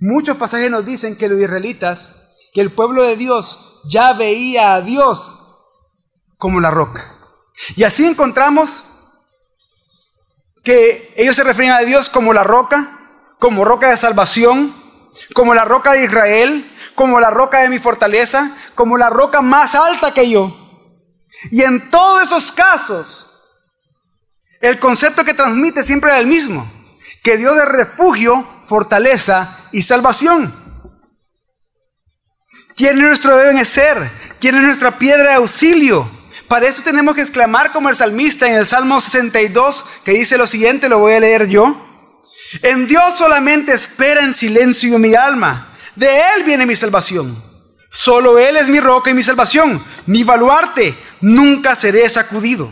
muchos 0.00 0.36
pasajes 0.36 0.70
nos 0.70 0.84
dicen 0.84 1.16
que 1.16 1.28
los 1.28 1.40
israelitas, 1.40 2.27
el 2.60 2.72
pueblo 2.72 3.02
de 3.02 3.16
Dios 3.16 3.80
ya 3.84 4.12
veía 4.12 4.74
a 4.74 4.80
Dios 4.80 5.38
como 6.36 6.60
la 6.60 6.70
roca. 6.70 7.14
Y 7.76 7.84
así 7.84 8.06
encontramos 8.06 8.84
que 10.62 11.12
ellos 11.16 11.36
se 11.36 11.44
refieren 11.44 11.74
a 11.74 11.80
Dios 11.80 12.10
como 12.10 12.32
la 12.32 12.44
roca, 12.44 12.90
como 13.38 13.64
roca 13.64 13.90
de 13.90 13.96
salvación, 13.96 14.74
como 15.34 15.54
la 15.54 15.64
roca 15.64 15.92
de 15.92 16.04
Israel, 16.04 16.70
como 16.94 17.20
la 17.20 17.30
roca 17.30 17.60
de 17.60 17.68
mi 17.68 17.78
fortaleza, 17.78 18.56
como 18.74 18.98
la 18.98 19.10
roca 19.10 19.40
más 19.40 19.74
alta 19.74 20.12
que 20.12 20.28
yo. 20.28 20.54
Y 21.50 21.62
en 21.62 21.90
todos 21.90 22.22
esos 22.22 22.52
casos, 22.52 23.28
el 24.60 24.78
concepto 24.78 25.24
que 25.24 25.34
transmite 25.34 25.84
siempre 25.84 26.12
es 26.12 26.18
el 26.18 26.26
mismo, 26.26 26.68
que 27.22 27.36
Dios 27.36 27.56
es 27.56 27.64
refugio, 27.66 28.44
fortaleza 28.66 29.56
y 29.72 29.82
salvación. 29.82 30.52
¿Quién 32.78 32.96
es 32.96 33.02
nuestro 33.02 33.36
deben 33.36 33.66
ser? 33.66 34.08
¿Quién 34.38 34.54
es 34.54 34.62
nuestra 34.62 34.98
piedra 34.98 35.30
de 35.30 35.34
auxilio? 35.34 36.08
Para 36.46 36.68
eso 36.68 36.80
tenemos 36.84 37.16
que 37.16 37.22
exclamar 37.22 37.72
como 37.72 37.88
el 37.88 37.96
salmista 37.96 38.46
en 38.46 38.54
el 38.54 38.68
Salmo 38.68 39.00
62, 39.00 39.84
que 40.04 40.12
dice 40.12 40.38
lo 40.38 40.46
siguiente, 40.46 40.88
lo 40.88 41.00
voy 41.00 41.14
a 41.14 41.20
leer 41.20 41.48
yo. 41.48 41.76
En 42.62 42.86
Dios 42.86 43.18
solamente 43.18 43.72
espera 43.72 44.22
en 44.22 44.32
silencio 44.32 44.96
mi 45.00 45.16
alma. 45.16 45.76
De 45.96 46.06
Él 46.06 46.44
viene 46.46 46.66
mi 46.66 46.76
salvación. 46.76 47.42
Solo 47.90 48.38
Él 48.38 48.56
es 48.56 48.68
mi 48.68 48.78
roca 48.78 49.10
y 49.10 49.14
mi 49.14 49.24
salvación, 49.24 49.84
mi 50.06 50.22
baluarte. 50.22 50.94
Nunca 51.20 51.74
seré 51.74 52.08
sacudido. 52.08 52.70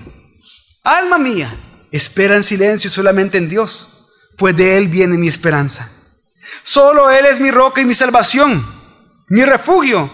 Alma 0.85 1.19
mía, 1.19 1.53
espera 1.91 2.37
en 2.37 2.45
silencio 2.45 2.91
solamente 2.91 3.39
en 3.39 3.49
Dios, 3.49 4.13
pues 4.39 4.57
de 4.57 4.79
Él 4.79 4.87
viene 4.87 5.19
mi 5.19 5.27
esperanza. 5.27 5.91
Solo 6.63 7.11
Él 7.11 7.27
es 7.27 7.41
mi 7.41 7.51
roca 7.51 7.81
y 7.81 7.85
mi 7.85 7.95
salvación, 7.95 8.76
mi 9.29 9.45
refugio. 9.45 10.11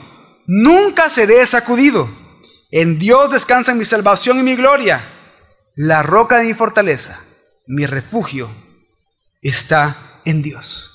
Nunca 0.46 1.08
seré 1.08 1.46
sacudido. 1.46 2.08
En 2.70 2.98
Dios 2.98 3.30
descansa 3.30 3.74
mi 3.74 3.84
salvación 3.84 4.38
y 4.38 4.42
mi 4.42 4.56
gloria. 4.56 5.04
La 5.74 6.02
roca 6.02 6.38
de 6.38 6.44
mi 6.44 6.54
fortaleza, 6.54 7.20
mi 7.66 7.86
refugio, 7.86 8.50
está 9.40 10.20
en 10.24 10.42
Dios. 10.42 10.92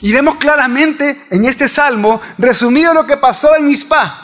Y 0.00 0.12
vemos 0.12 0.36
claramente 0.36 1.26
en 1.30 1.44
este 1.44 1.68
salmo 1.68 2.20
resumido 2.38 2.94
lo 2.94 3.06
que 3.06 3.16
pasó 3.16 3.56
en 3.56 3.66
Mispa. 3.66 4.20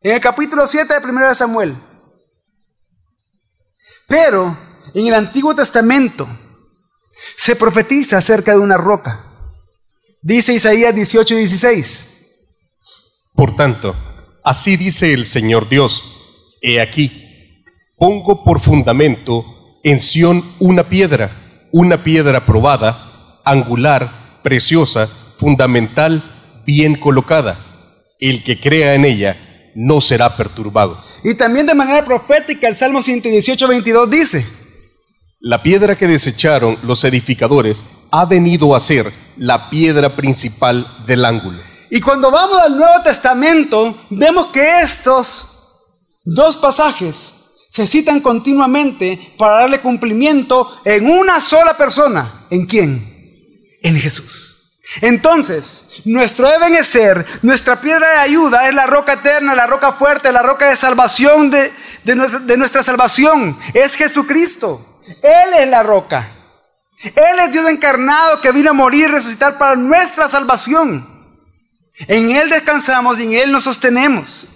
En 0.00 0.12
el 0.12 0.20
capítulo 0.20 0.66
7 0.66 1.00
de 1.00 1.06
1 1.06 1.28
de 1.28 1.34
Samuel. 1.34 1.76
Pero 4.06 4.56
en 4.94 5.06
el 5.06 5.14
Antiguo 5.14 5.54
Testamento 5.54 6.28
se 7.36 7.56
profetiza 7.56 8.18
acerca 8.18 8.52
de 8.52 8.58
una 8.58 8.76
roca. 8.76 9.33
Dice 10.26 10.54
Isaías 10.54 10.94
18 10.94 11.34
y 11.34 11.36
16. 11.36 12.06
Por 13.34 13.54
tanto, 13.54 13.94
Así 14.42 14.78
dice 14.78 15.12
el 15.12 15.26
Señor 15.26 15.68
Dios, 15.68 16.58
he 16.62 16.80
aquí, 16.80 17.62
pongo 17.98 18.42
por 18.42 18.58
fundamento 18.58 19.44
en 19.82 20.00
Sión 20.00 20.42
una 20.58 20.88
piedra, 20.88 21.68
una 21.72 22.02
piedra 22.02 22.46
probada, 22.46 23.40
angular, 23.44 24.40
preciosa, 24.42 25.08
fundamental, 25.38 26.62
bien 26.66 26.96
colocada. 26.96 27.58
El 28.18 28.44
que 28.44 28.58
crea 28.58 28.94
en 28.94 29.04
ella 29.04 29.72
no 29.74 30.00
será 30.02 30.36
perturbado. 30.36 30.98
Y 31.22 31.34
también 31.34 31.66
de 31.66 31.74
manera 31.74 32.02
profética 32.02 32.66
el 32.68 32.76
Salmo 32.76 33.02
118, 33.02 33.68
22 33.68 34.10
dice, 34.10 34.46
La 35.40 35.62
piedra 35.62 35.96
que 35.96 36.06
desecharon 36.06 36.78
los 36.82 37.04
edificadores 37.04 37.84
ha 38.10 38.24
venido 38.26 38.74
a 38.74 38.80
ser 38.80 39.10
la 39.36 39.70
piedra 39.70 40.14
principal 40.14 40.86
del 41.06 41.24
ángulo. 41.24 41.58
Y 41.90 42.00
cuando 42.00 42.30
vamos 42.30 42.58
al 42.60 42.76
Nuevo 42.76 43.02
Testamento, 43.02 44.06
vemos 44.10 44.46
que 44.46 44.82
estos 44.82 45.48
dos 46.24 46.56
pasajes 46.56 47.34
se 47.68 47.86
citan 47.86 48.20
continuamente 48.20 49.34
para 49.36 49.60
darle 49.60 49.80
cumplimiento 49.80 50.80
en 50.84 51.10
una 51.10 51.40
sola 51.40 51.76
persona. 51.76 52.46
¿En 52.50 52.66
quién? 52.66 53.78
En 53.82 54.00
Jesús. 54.00 54.54
Entonces, 55.00 56.02
nuestro 56.04 56.48
Ebenezer, 56.48 57.26
nuestra 57.42 57.80
piedra 57.80 58.08
de 58.10 58.18
ayuda 58.18 58.68
es 58.68 58.74
la 58.74 58.86
roca 58.86 59.14
eterna, 59.14 59.54
la 59.54 59.66
roca 59.66 59.92
fuerte, 59.92 60.30
la 60.30 60.42
roca 60.42 60.68
de 60.68 60.76
salvación 60.76 61.50
de, 61.50 61.72
nuestra, 62.14 62.40
de 62.40 62.56
nuestra 62.56 62.82
salvación. 62.82 63.58
Es 63.72 63.94
Jesucristo. 63.94 65.02
Él 65.22 65.54
es 65.58 65.68
la 65.68 65.82
roca. 65.82 66.33
Él 67.04 67.38
es 67.40 67.52
Dios 67.52 67.68
encarnado 67.68 68.40
que 68.40 68.52
vino 68.52 68.70
a 68.70 68.74
morir 68.74 69.04
y 69.04 69.12
resucitar 69.12 69.58
para 69.58 69.76
nuestra 69.76 70.28
salvación. 70.28 71.06
En 72.08 72.30
Él 72.30 72.48
descansamos 72.48 73.18
y 73.20 73.24
en 73.24 73.34
Él 73.34 73.52
nos 73.52 73.64
sostenemos. 73.64 74.46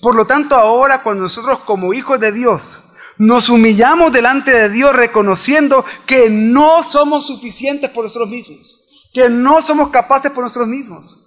Por 0.00 0.14
lo 0.14 0.26
tanto, 0.26 0.56
ahora 0.56 1.02
cuando 1.02 1.22
nosotros 1.22 1.60
como 1.60 1.94
hijos 1.94 2.18
de 2.18 2.32
Dios 2.32 2.82
nos 3.18 3.48
humillamos 3.48 4.10
delante 4.10 4.50
de 4.50 4.68
Dios 4.68 4.94
reconociendo 4.94 5.84
que 6.06 6.28
no 6.28 6.82
somos 6.82 7.26
suficientes 7.26 7.90
por 7.90 8.04
nosotros 8.04 8.28
mismos, 8.28 8.80
que 9.12 9.28
no 9.28 9.62
somos 9.62 9.90
capaces 9.90 10.30
por 10.32 10.42
nosotros 10.42 10.68
mismos, 10.68 11.18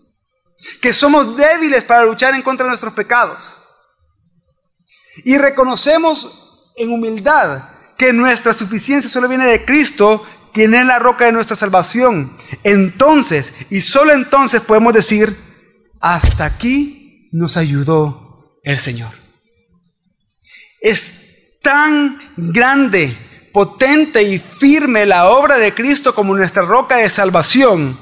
que 0.82 0.94
somos 0.94 1.38
débiles 1.38 1.84
para 1.84 2.04
luchar 2.04 2.34
en 2.34 2.42
contra 2.42 2.66
de 2.66 2.72
nuestros 2.72 2.94
pecados. 2.94 3.58
Y 5.24 5.38
reconocemos 5.38 6.72
en 6.76 6.92
humildad 6.92 7.75
que 7.98 8.14
nuestra 8.14 8.54
suficiencia 8.54 9.10
solo 9.10 9.28
viene 9.28 9.46
de 9.46 9.66
Cristo 9.66 10.26
quien 10.54 10.74
es 10.74 10.86
la 10.86 11.00
roca 11.00 11.26
de 11.26 11.34
nuestra 11.34 11.56
salvación, 11.56 12.32
entonces 12.64 13.54
y 13.70 13.82
solo 13.82 14.14
entonces 14.14 14.62
podemos 14.62 14.94
decir, 14.94 15.38
hasta 16.00 16.46
aquí 16.46 17.30
nos 17.34 17.58
ayudó 17.58 18.58
el 18.64 18.80
Señor. 18.80 19.12
Es 20.80 21.60
tan 21.62 22.18
grande, 22.38 23.18
potente 23.52 24.24
y 24.24 24.40
firme 24.40 25.06
la 25.06 25.30
obra 25.30 25.58
de 25.58 25.74
Cristo 25.74 26.16
como 26.16 26.36
nuestra 26.36 26.62
roca 26.62 26.98
de 26.98 27.10
salvación, 27.10 28.00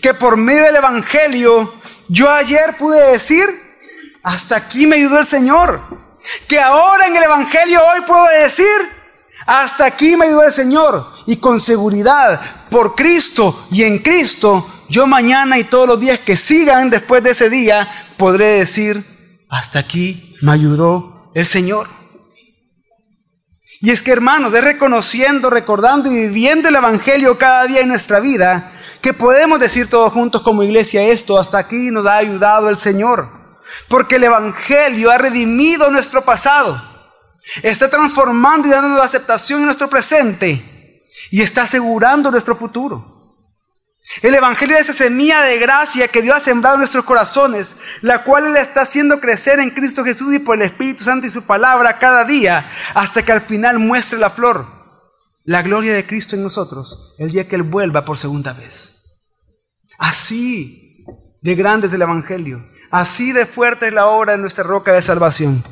que 0.00 0.14
por 0.14 0.36
medio 0.38 0.62
del 0.62 0.76
Evangelio 0.76 1.74
yo 2.08 2.30
ayer 2.30 2.76
pude 2.78 3.12
decir, 3.12 3.44
hasta 4.22 4.56
aquí 4.56 4.86
me 4.86 4.96
ayudó 4.96 5.18
el 5.18 5.26
Señor. 5.26 6.07
Que 6.46 6.58
ahora 6.60 7.06
en 7.06 7.16
el 7.16 7.22
Evangelio 7.22 7.80
hoy 7.80 8.00
puedo 8.06 8.26
decir, 8.42 8.66
hasta 9.46 9.86
aquí 9.86 10.16
me 10.16 10.26
ayudó 10.26 10.44
el 10.44 10.52
Señor 10.52 11.06
y 11.26 11.38
con 11.38 11.58
seguridad 11.58 12.40
por 12.70 12.94
Cristo 12.94 13.66
y 13.70 13.82
en 13.82 13.98
Cristo, 13.98 14.68
yo 14.88 15.06
mañana 15.06 15.58
y 15.58 15.64
todos 15.64 15.86
los 15.86 16.00
días 16.00 16.18
que 16.20 16.36
sigan 16.36 16.90
después 16.90 17.22
de 17.22 17.30
ese 17.30 17.48
día, 17.48 17.88
podré 18.16 18.58
decir, 18.58 19.04
hasta 19.48 19.78
aquí 19.78 20.36
me 20.42 20.52
ayudó 20.52 21.30
el 21.34 21.46
Señor. 21.46 21.88
Y 23.80 23.90
es 23.90 24.02
que 24.02 24.10
hermanos, 24.10 24.52
de 24.52 24.60
reconociendo, 24.60 25.50
recordando 25.50 26.10
y 26.10 26.26
viviendo 26.26 26.68
el 26.68 26.76
Evangelio 26.76 27.38
cada 27.38 27.66
día 27.66 27.80
en 27.80 27.88
nuestra 27.88 28.20
vida, 28.20 28.72
que 29.00 29.14
podemos 29.14 29.60
decir 29.60 29.88
todos 29.88 30.12
juntos 30.12 30.42
como 30.42 30.62
iglesia 30.62 31.02
esto, 31.04 31.38
hasta 31.38 31.58
aquí 31.58 31.90
nos 31.90 32.06
ha 32.06 32.16
ayudado 32.16 32.68
el 32.68 32.76
Señor. 32.76 33.37
Porque 33.88 34.16
el 34.16 34.24
Evangelio 34.24 35.10
ha 35.10 35.18
redimido 35.18 35.90
nuestro 35.90 36.24
pasado. 36.24 36.82
Está 37.62 37.88
transformando 37.88 38.68
y 38.68 38.70
dándonos 38.70 39.00
aceptación 39.00 39.60
en 39.60 39.66
nuestro 39.66 39.88
presente 39.88 41.04
y 41.30 41.42
está 41.42 41.62
asegurando 41.62 42.30
nuestro 42.30 42.54
futuro. 42.54 43.18
El 44.22 44.34
Evangelio 44.34 44.76
es 44.76 44.88
esa 44.88 45.04
semilla 45.04 45.42
de 45.42 45.58
gracia 45.58 46.08
que 46.08 46.22
Dios 46.22 46.36
ha 46.36 46.40
sembrado 46.40 46.76
en 46.76 46.80
nuestros 46.80 47.04
corazones, 47.04 47.76
la 48.00 48.24
cual 48.24 48.46
Él 48.46 48.56
está 48.56 48.82
haciendo 48.82 49.20
crecer 49.20 49.60
en 49.60 49.70
Cristo 49.70 50.02
Jesús 50.02 50.34
y 50.34 50.38
por 50.38 50.56
el 50.56 50.62
Espíritu 50.62 51.04
Santo 51.04 51.26
y 51.26 51.30
su 51.30 51.44
palabra 51.44 51.98
cada 51.98 52.24
día, 52.24 52.70
hasta 52.94 53.22
que 53.22 53.32
al 53.32 53.42
final 53.42 53.78
muestre 53.78 54.18
la 54.18 54.30
flor, 54.30 54.66
la 55.44 55.62
gloria 55.62 55.92
de 55.94 56.06
Cristo 56.06 56.36
en 56.36 56.42
nosotros 56.42 57.14
el 57.18 57.30
día 57.30 57.48
que 57.48 57.56
Él 57.56 57.62
vuelva 57.62 58.04
por 58.04 58.16
segunda 58.16 58.54
vez. 58.54 58.94
Así 59.98 61.04
de 61.42 61.54
grande 61.54 61.86
es 61.86 61.92
el 61.92 62.02
Evangelio, 62.02 62.66
así 62.90 63.32
de 63.32 63.46
fuerte 63.46 63.88
es 63.88 63.92
la 63.92 64.06
obra 64.06 64.32
de 64.32 64.38
nuestra 64.38 64.64
roca 64.64 64.92
de 64.92 65.02
salvación. 65.02 65.64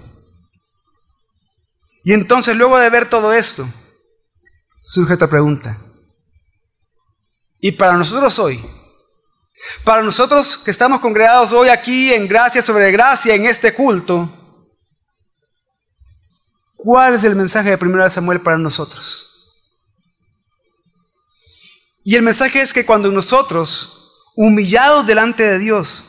Y 2.05 2.13
entonces 2.13 2.57
luego 2.57 2.79
de 2.79 2.89
ver 2.91 3.09
todo 3.09 3.33
esto, 3.33 3.67
surge 4.81 5.15
otra 5.15 5.29
pregunta. 5.29 5.79
Y 7.59 7.73
para 7.73 7.97
nosotros 7.97 8.39
hoy, 8.39 8.65
para 9.83 10.03
nosotros 10.03 10.59
que 10.59 10.71
estamos 10.71 11.01
congregados 11.01 11.53
hoy 11.53 11.69
aquí 11.69 12.13
en 12.13 12.29
gracia 12.29 12.63
sobre 12.63 12.93
gracia, 12.93 13.35
en 13.35 13.47
este 13.47 13.75
culto, 13.75 14.31
¿cuál 16.77 17.15
es 17.15 17.25
el 17.25 17.35
mensaje 17.35 17.77
de 17.77 17.85
1 17.85 18.11
Samuel 18.11 18.41
para 18.41 18.59
nosotros? 18.59 19.33
Y 22.05 22.15
el 22.15 22.23
mensaje 22.23 22.61
es 22.61 22.73
que 22.73 22.87
cuando 22.87 23.11
nosotros, 23.11 24.31
humillados 24.37 25.09
delante 25.09 25.43
de 25.43 25.59
Dios, 25.59 26.05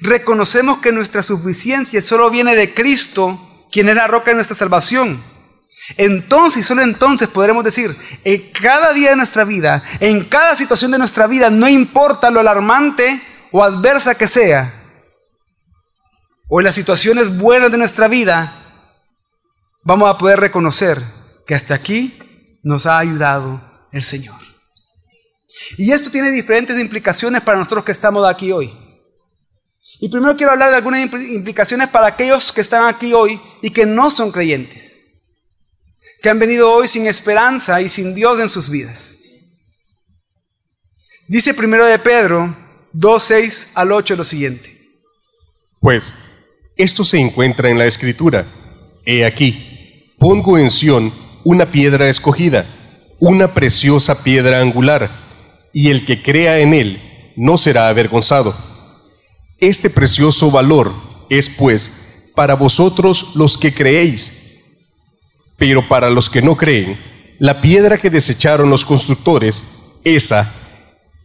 reconocemos 0.00 0.78
que 0.78 0.92
nuestra 0.92 1.22
suficiencia 1.22 2.00
solo 2.00 2.30
viene 2.30 2.54
de 2.54 2.74
Cristo, 2.74 3.66
quien 3.70 3.88
es 3.88 3.96
la 3.96 4.06
roca 4.06 4.30
de 4.30 4.36
nuestra 4.36 4.56
salvación, 4.56 5.22
entonces, 5.96 6.66
solo 6.66 6.82
entonces 6.82 7.28
podremos 7.28 7.64
decir, 7.64 7.96
en 8.24 8.50
cada 8.52 8.92
día 8.92 9.10
de 9.10 9.16
nuestra 9.16 9.44
vida, 9.44 9.82
en 10.00 10.24
cada 10.24 10.54
situación 10.54 10.90
de 10.90 10.98
nuestra 10.98 11.26
vida, 11.26 11.48
no 11.48 11.66
importa 11.66 12.30
lo 12.30 12.40
alarmante 12.40 13.22
o 13.52 13.64
adversa 13.64 14.14
que 14.14 14.28
sea, 14.28 14.74
o 16.48 16.60
en 16.60 16.64
las 16.64 16.74
situaciones 16.74 17.36
buenas 17.36 17.70
de 17.70 17.78
nuestra 17.78 18.08
vida, 18.08 18.54
vamos 19.82 20.10
a 20.10 20.18
poder 20.18 20.40
reconocer 20.40 21.02
que 21.46 21.54
hasta 21.54 21.74
aquí 21.74 22.58
nos 22.62 22.84
ha 22.84 22.98
ayudado 22.98 23.62
el 23.92 24.02
Señor. 24.02 24.36
Y 25.78 25.92
esto 25.92 26.10
tiene 26.10 26.30
diferentes 26.30 26.78
implicaciones 26.78 27.40
para 27.40 27.58
nosotros 27.58 27.84
que 27.84 27.92
estamos 27.92 28.26
aquí 28.26 28.52
hoy. 28.52 28.72
Y 30.00 30.08
primero 30.08 30.36
quiero 30.36 30.52
hablar 30.52 30.70
de 30.70 30.76
algunas 30.76 31.02
implicaciones 31.02 31.88
para 31.88 32.06
aquellos 32.06 32.52
que 32.52 32.60
están 32.60 32.86
aquí 32.86 33.12
hoy 33.12 33.40
y 33.62 33.70
que 33.70 33.84
no 33.84 34.10
son 34.10 34.30
creyentes 34.30 34.98
que 36.20 36.28
han 36.28 36.38
venido 36.38 36.72
hoy 36.72 36.88
sin 36.88 37.06
esperanza 37.06 37.80
y 37.80 37.88
sin 37.88 38.14
Dios 38.14 38.40
en 38.40 38.48
sus 38.48 38.68
vidas. 38.68 39.18
Dice 41.28 41.54
primero 41.54 41.84
de 41.84 41.98
Pedro 41.98 42.56
2, 42.92 43.22
6 43.22 43.70
al 43.74 43.92
8 43.92 44.16
lo 44.16 44.24
siguiente. 44.24 44.76
Pues 45.80 46.14
esto 46.76 47.04
se 47.04 47.18
encuentra 47.18 47.68
en 47.68 47.78
la 47.78 47.86
escritura. 47.86 48.46
He 49.04 49.24
aquí, 49.24 50.14
pongo 50.18 50.58
en 50.58 50.70
Sión 50.70 51.12
una 51.44 51.70
piedra 51.70 52.08
escogida, 52.08 52.66
una 53.20 53.54
preciosa 53.54 54.22
piedra 54.22 54.60
angular, 54.60 55.10
y 55.72 55.90
el 55.90 56.04
que 56.04 56.22
crea 56.22 56.58
en 56.58 56.74
él 56.74 57.32
no 57.36 57.58
será 57.58 57.88
avergonzado. 57.88 58.56
Este 59.60 59.90
precioso 59.90 60.50
valor 60.50 60.92
es 61.28 61.50
pues 61.50 61.92
para 62.34 62.54
vosotros 62.54 63.32
los 63.34 63.58
que 63.58 63.74
creéis 63.74 64.38
pero 65.58 65.86
para 65.86 66.08
los 66.08 66.30
que 66.30 66.40
no 66.40 66.56
creen, 66.56 66.98
la 67.38 67.60
piedra 67.60 67.98
que 67.98 68.10
desecharon 68.10 68.70
los 68.70 68.84
constructores, 68.84 69.64
esa, 70.04 70.50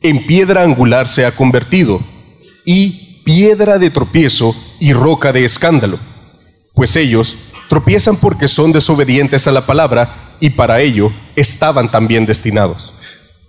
en 0.01 0.25
piedra 0.25 0.63
angular 0.63 1.07
se 1.07 1.25
ha 1.25 1.35
convertido, 1.35 2.01
y 2.65 3.21
piedra 3.23 3.77
de 3.77 3.91
tropiezo 3.91 4.55
y 4.79 4.91
roca 4.91 5.31
de 5.31 5.45
escándalo. 5.45 5.99
Pues 6.73 6.95
ellos 6.95 7.35
tropiezan 7.69 8.17
porque 8.17 8.47
son 8.47 8.71
desobedientes 8.71 9.47
a 9.47 9.51
la 9.51 9.65
palabra 9.65 10.35
y 10.39 10.49
para 10.49 10.81
ello 10.81 11.11
estaban 11.35 11.91
también 11.91 12.25
destinados. 12.25 12.93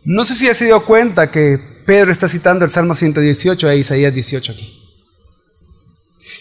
No 0.05 0.25
sé 0.25 0.35
si 0.35 0.49
has 0.49 0.59
dio 0.59 0.85
cuenta 0.85 1.31
que 1.31 1.59
Pedro 1.85 2.11
está 2.11 2.29
citando 2.29 2.65
el 2.65 2.71
Salmo 2.71 2.95
118 2.95 3.69
e 3.71 3.77
Isaías 3.77 4.15
18 4.15 4.53
aquí. 4.53 4.81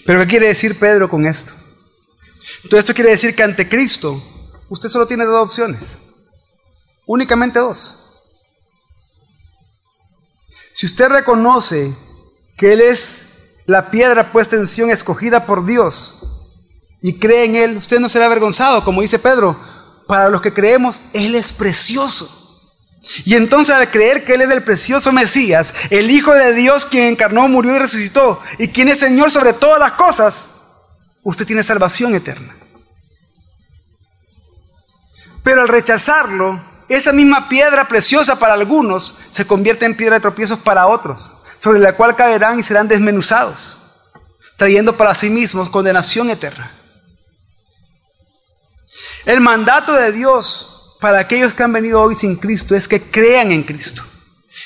Pero 0.06 0.19
¿qué 0.21 0.27
quiere 0.27 0.47
decir 0.47 0.77
Pedro 0.77 1.10
con 1.10 1.25
esto? 1.25 1.53
Todo 2.69 2.79
esto 2.79 2.93
quiere 2.93 3.12
decir 3.12 3.36
que 3.36 3.43
ante 3.43 3.67
Cristo 3.67 4.21
usted 4.69 4.89
solo 4.89 5.08
tiene 5.08 5.25
dos 5.25 5.45
opciones. 5.45 5.99
Únicamente 7.06 7.60
dos. 7.60 7.99
Si 10.71 10.86
usted 10.86 11.10
reconoce 11.10 11.93
que 12.58 12.73
Él 12.73 12.82
es 12.82 13.21
la 13.65 13.91
piedra 13.91 14.32
puesta 14.32 14.56
en 14.56 14.67
Sion 14.67 14.89
escogida 14.89 15.45
por 15.45 15.65
Dios 15.65 16.19
y 17.01 17.19
cree 17.19 17.45
en 17.45 17.56
Él, 17.56 17.77
usted 17.77 17.99
no 17.99 18.10
será 18.10 18.25
avergonzado, 18.25 18.84
como 18.84 19.01
dice 19.01 19.19
Pedro. 19.19 19.58
Para 20.08 20.29
los 20.29 20.41
que 20.41 20.53
creemos, 20.53 21.01
Él 21.13 21.36
es 21.36 21.53
precioso. 21.53 22.42
Y 23.25 23.35
entonces 23.35 23.75
al 23.75 23.91
creer 23.91 24.23
que 24.23 24.35
Él 24.35 24.41
es 24.41 24.51
el 24.51 24.63
precioso 24.63 25.11
Mesías, 25.11 25.73
el 25.89 26.09
Hijo 26.09 26.33
de 26.33 26.53
Dios 26.53 26.85
quien 26.85 27.07
encarnó, 27.07 27.47
murió 27.47 27.75
y 27.75 27.79
resucitó, 27.79 28.39
y 28.57 28.69
quien 28.69 28.87
es 28.87 28.99
Señor 28.99 29.29
sobre 29.29 29.53
todas 29.53 29.79
las 29.79 29.93
cosas, 29.93 30.47
usted 31.21 31.45
tiene 31.45 31.63
salvación 31.63 32.15
eterna. 32.15 32.55
Pero 35.43 35.61
al 35.61 35.67
rechazarlo, 35.67 36.61
esa 36.87 37.11
misma 37.11 37.49
piedra 37.49 37.87
preciosa 37.87 38.39
para 38.39 38.53
algunos 38.53 39.19
se 39.29 39.45
convierte 39.45 39.85
en 39.85 39.97
piedra 39.97 40.15
de 40.15 40.21
tropiezos 40.21 40.59
para 40.59 40.87
otros, 40.87 41.37
sobre 41.57 41.79
la 41.79 41.95
cual 41.95 42.15
caerán 42.15 42.59
y 42.59 42.63
serán 42.63 42.87
desmenuzados, 42.87 43.77
trayendo 44.55 44.95
para 44.95 45.13
sí 45.13 45.29
mismos 45.29 45.69
condenación 45.69 46.29
eterna. 46.29 46.71
El 49.25 49.41
mandato 49.41 49.91
de 49.93 50.13
Dios 50.13 50.72
para 51.03 51.19
aquellos 51.19 51.53
que 51.53 51.61
han 51.63 51.73
venido 51.73 52.01
hoy 52.01 52.15
sin 52.15 52.37
Cristo 52.37 52.75
es 52.75 52.87
que 52.87 53.01
crean 53.01 53.51
en 53.51 53.63
Cristo. 53.63 54.01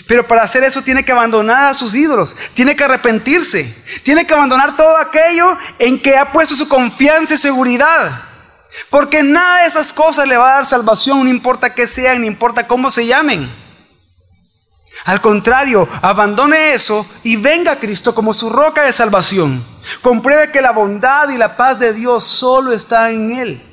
Pero 0.05 0.27
para 0.27 0.43
hacer 0.43 0.63
eso 0.63 0.83
tiene 0.83 1.03
que 1.03 1.11
abandonar 1.11 1.69
a 1.69 1.73
sus 1.73 1.95
ídolos, 1.95 2.35
tiene 2.53 2.75
que 2.75 2.83
arrepentirse, 2.83 3.75
tiene 4.03 4.27
que 4.27 4.35
abandonar 4.35 4.77
todo 4.77 4.99
aquello 4.99 5.57
en 5.79 5.99
que 5.99 6.15
ha 6.15 6.31
puesto 6.31 6.53
su 6.53 6.67
confianza 6.69 7.33
y 7.33 7.37
seguridad. 7.37 8.21
Porque 8.91 9.23
nada 9.23 9.63
de 9.63 9.67
esas 9.67 9.91
cosas 9.91 10.27
le 10.27 10.37
va 10.37 10.51
a 10.51 10.55
dar 10.57 10.67
salvación, 10.67 11.23
no 11.23 11.29
importa 11.31 11.73
qué 11.73 11.87
sean, 11.87 12.21
no 12.21 12.27
importa 12.27 12.67
cómo 12.67 12.91
se 12.91 13.07
llamen. 13.07 13.51
Al 15.05 15.19
contrario, 15.19 15.89
abandone 16.03 16.75
eso 16.75 17.03
y 17.23 17.35
venga 17.35 17.71
a 17.71 17.79
Cristo 17.79 18.13
como 18.13 18.31
su 18.31 18.51
roca 18.51 18.83
de 18.83 18.93
salvación. 18.93 19.65
Compruebe 20.03 20.51
que 20.51 20.61
la 20.61 20.69
bondad 20.69 21.29
y 21.29 21.37
la 21.39 21.57
paz 21.57 21.79
de 21.79 21.93
Dios 21.93 22.23
solo 22.23 22.73
está 22.73 23.09
en 23.09 23.31
Él. 23.31 23.66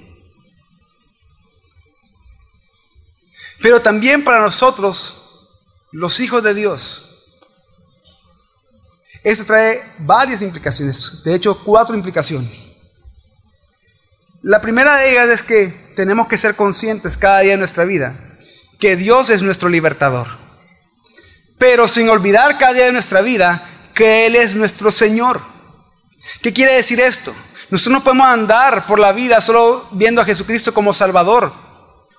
Pero 3.60 3.80
también 3.80 4.24
para 4.24 4.40
nosotros, 4.40 5.48
los 5.92 6.20
hijos 6.20 6.42
de 6.42 6.54
Dios, 6.54 7.38
esto 9.22 9.44
trae 9.44 9.82
varias 9.98 10.42
implicaciones, 10.42 11.22
de 11.24 11.34
hecho 11.34 11.58
cuatro 11.64 11.96
implicaciones. 11.96 12.72
La 14.42 14.60
primera 14.60 14.96
de 14.96 15.12
ellas 15.12 15.28
es 15.30 15.42
que 15.42 15.68
tenemos 15.96 16.26
que 16.26 16.36
ser 16.36 16.54
conscientes 16.54 17.16
cada 17.16 17.40
día 17.40 17.52
de 17.52 17.58
nuestra 17.58 17.84
vida 17.84 18.14
que 18.78 18.96
Dios 18.96 19.30
es 19.30 19.40
nuestro 19.40 19.70
libertador. 19.70 20.28
Pero 21.56 21.88
sin 21.88 22.10
olvidar 22.10 22.58
cada 22.58 22.74
día 22.74 22.84
de 22.84 22.92
nuestra 22.92 23.22
vida 23.22 23.66
que 23.94 24.26
Él 24.26 24.36
es 24.36 24.54
nuestro 24.54 24.92
Señor. 24.92 25.40
¿Qué 26.42 26.52
quiere 26.52 26.74
decir 26.74 27.00
esto? 27.00 27.34
Nosotros 27.70 28.00
no 28.00 28.04
podemos 28.04 28.26
andar 28.26 28.86
por 28.86 28.98
la 28.98 29.12
vida 29.12 29.40
solo 29.40 29.88
viendo 29.92 30.20
a 30.20 30.26
Jesucristo 30.26 30.74
como 30.74 30.92
Salvador, 30.92 31.50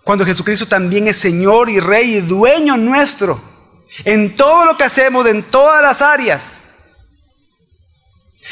cuando 0.06 0.24
Jesucristo 0.24 0.68
también 0.68 1.08
es 1.08 1.18
Señor 1.18 1.68
y 1.68 1.80
Rey 1.80 2.18
y 2.18 2.22
dueño 2.22 2.78
nuestro, 2.78 3.42
en 4.04 4.36
todo 4.36 4.66
lo 4.66 4.78
que 4.78 4.84
hacemos, 4.84 5.26
en 5.26 5.42
todas 5.42 5.82
las 5.82 6.04
áreas. 6.04 6.60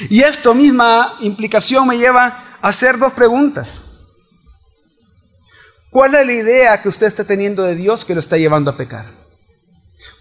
Y 0.10 0.24
esto 0.24 0.56
misma 0.56 1.14
implicación 1.22 1.88
me 1.88 1.96
lleva 1.96 2.58
hacer 2.60 2.98
dos 2.98 3.14
preguntas. 3.14 3.84
¿Cuál 5.92 6.16
es 6.16 6.26
la 6.26 6.34
idea 6.34 6.82
que 6.82 6.90
usted 6.90 7.06
está 7.06 7.24
teniendo 7.24 7.62
de 7.62 7.76
Dios 7.76 8.04
que 8.04 8.16
lo 8.16 8.20
está 8.20 8.38
llevando 8.38 8.72
a 8.72 8.78
pecar? 8.78 9.06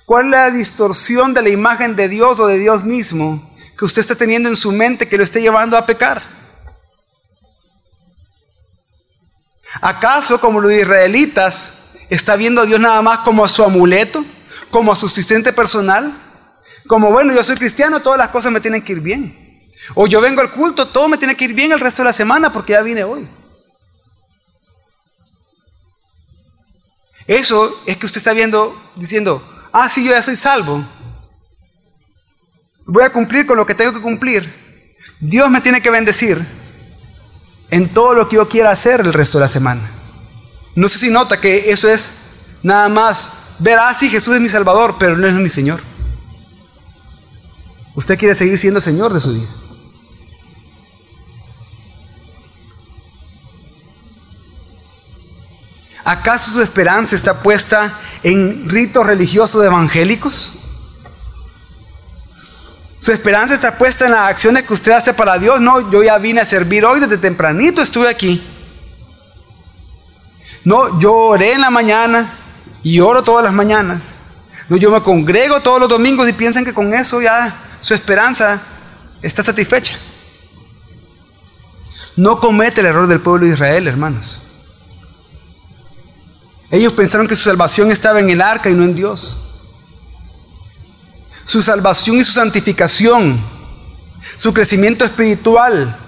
¿Cuál 0.04 0.26
es 0.26 0.30
la 0.32 0.50
distorsión 0.50 1.32
de 1.32 1.40
la 1.40 1.48
imagen 1.48 1.96
de 1.96 2.10
Dios 2.10 2.38
o 2.40 2.46
de 2.46 2.58
Dios 2.58 2.84
mismo 2.84 3.56
que 3.78 3.86
usted 3.86 4.02
está 4.02 4.16
teniendo 4.16 4.50
en 4.50 4.56
su 4.56 4.70
mente 4.70 5.08
que 5.08 5.16
lo 5.16 5.24
está 5.24 5.38
llevando 5.38 5.78
a 5.78 5.86
pecar? 5.86 6.41
¿Acaso, 9.80 10.40
como 10.40 10.60
los 10.60 10.72
israelitas, 10.72 11.74
está 12.10 12.36
viendo 12.36 12.60
a 12.60 12.66
Dios 12.66 12.78
nada 12.78 13.00
más 13.00 13.18
como 13.18 13.44
a 13.44 13.48
su 13.48 13.64
amuleto, 13.64 14.24
como 14.70 14.92
a 14.92 14.96
su 14.96 15.06
asistente 15.06 15.52
personal? 15.52 16.12
Como, 16.86 17.10
bueno, 17.10 17.32
yo 17.32 17.42
soy 17.42 17.56
cristiano, 17.56 18.02
todas 18.02 18.18
las 18.18 18.28
cosas 18.28 18.52
me 18.52 18.60
tienen 18.60 18.82
que 18.82 18.92
ir 18.92 19.00
bien. 19.00 19.70
O 19.94 20.06
yo 20.06 20.20
vengo 20.20 20.40
al 20.40 20.50
culto, 20.50 20.88
todo 20.88 21.08
me 21.08 21.16
tiene 21.16 21.34
que 21.34 21.44
ir 21.44 21.54
bien 21.54 21.72
el 21.72 21.80
resto 21.80 22.02
de 22.02 22.06
la 22.06 22.12
semana 22.12 22.52
porque 22.52 22.72
ya 22.72 22.82
vine 22.82 23.04
hoy. 23.04 23.28
Eso 27.26 27.80
es 27.86 27.96
que 27.96 28.06
usted 28.06 28.18
está 28.18 28.32
viendo, 28.32 28.80
diciendo, 28.96 29.42
ah, 29.72 29.88
sí, 29.88 30.04
yo 30.04 30.10
ya 30.10 30.22
soy 30.22 30.36
salvo. 30.36 30.84
Voy 32.84 33.04
a 33.04 33.12
cumplir 33.12 33.46
con 33.46 33.56
lo 33.56 33.64
que 33.64 33.74
tengo 33.74 33.92
que 33.92 34.00
cumplir. 34.00 34.52
Dios 35.20 35.48
me 35.50 35.60
tiene 35.60 35.80
que 35.80 35.90
bendecir 35.90 36.44
en 37.72 37.88
todo 37.88 38.12
lo 38.12 38.28
que 38.28 38.36
yo 38.36 38.48
quiera 38.50 38.70
hacer 38.70 39.00
el 39.00 39.14
resto 39.14 39.38
de 39.38 39.42
la 39.44 39.48
semana. 39.48 39.80
No 40.74 40.88
sé 40.88 40.98
si 40.98 41.08
nota 41.08 41.40
que 41.40 41.70
eso 41.70 41.88
es 41.88 42.12
nada 42.62 42.90
más 42.90 43.32
ver, 43.58 43.78
ah, 43.78 43.94
sí, 43.94 44.10
Jesús 44.10 44.34
es 44.34 44.42
mi 44.42 44.50
Salvador, 44.50 44.96
pero 44.98 45.16
no 45.16 45.26
es 45.26 45.32
mi 45.32 45.48
Señor. 45.48 45.80
Usted 47.94 48.18
quiere 48.18 48.34
seguir 48.34 48.58
siendo 48.58 48.78
Señor 48.78 49.14
de 49.14 49.20
su 49.20 49.32
vida. 49.32 49.48
¿Acaso 56.04 56.50
su 56.50 56.60
esperanza 56.60 57.16
está 57.16 57.42
puesta 57.42 57.98
en 58.22 58.68
ritos 58.68 59.06
religiosos 59.06 59.64
evangélicos? 59.64 60.61
¿Su 63.02 63.10
esperanza 63.10 63.54
está 63.54 63.76
puesta 63.76 64.04
en 64.04 64.12
las 64.12 64.30
acciones 64.30 64.62
que 64.62 64.72
usted 64.72 64.92
hace 64.92 65.12
para 65.12 65.36
Dios? 65.36 65.60
No, 65.60 65.90
yo 65.90 66.04
ya 66.04 66.18
vine 66.18 66.40
a 66.40 66.44
servir 66.44 66.84
hoy, 66.84 67.00
desde 67.00 67.18
tempranito 67.18 67.82
estuve 67.82 68.08
aquí. 68.08 68.40
No, 70.62 71.00
yo 71.00 71.12
oré 71.12 71.54
en 71.54 71.62
la 71.62 71.70
mañana 71.70 72.32
y 72.84 73.00
oro 73.00 73.24
todas 73.24 73.42
las 73.42 73.52
mañanas. 73.52 74.14
No, 74.68 74.76
yo 74.76 74.92
me 74.92 75.02
congrego 75.02 75.60
todos 75.60 75.80
los 75.80 75.88
domingos 75.88 76.28
y 76.28 76.32
piensan 76.32 76.64
que 76.64 76.72
con 76.72 76.94
eso 76.94 77.20
ya 77.20 77.52
su 77.80 77.92
esperanza 77.92 78.62
está 79.20 79.42
satisfecha. 79.42 79.98
No 82.14 82.38
comete 82.38 82.82
el 82.82 82.86
error 82.86 83.08
del 83.08 83.20
pueblo 83.20 83.46
de 83.48 83.54
Israel, 83.54 83.88
hermanos. 83.88 84.42
Ellos 86.70 86.92
pensaron 86.92 87.26
que 87.26 87.34
su 87.34 87.42
salvación 87.42 87.90
estaba 87.90 88.20
en 88.20 88.30
el 88.30 88.40
arca 88.40 88.70
y 88.70 88.74
no 88.74 88.84
en 88.84 88.94
Dios. 88.94 89.51
Su 91.44 91.62
salvación 91.62 92.18
y 92.18 92.24
su 92.24 92.32
santificación, 92.32 93.40
su 94.36 94.54
crecimiento 94.54 95.04
espiritual, 95.04 95.98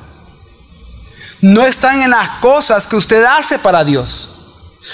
no 1.41 1.63
están 1.65 2.01
en 2.03 2.11
las 2.11 2.41
cosas 2.41 2.87
que 2.87 2.97
usted 2.97 3.25
hace 3.25 3.59
para 3.59 3.85
Dios. 3.85 4.31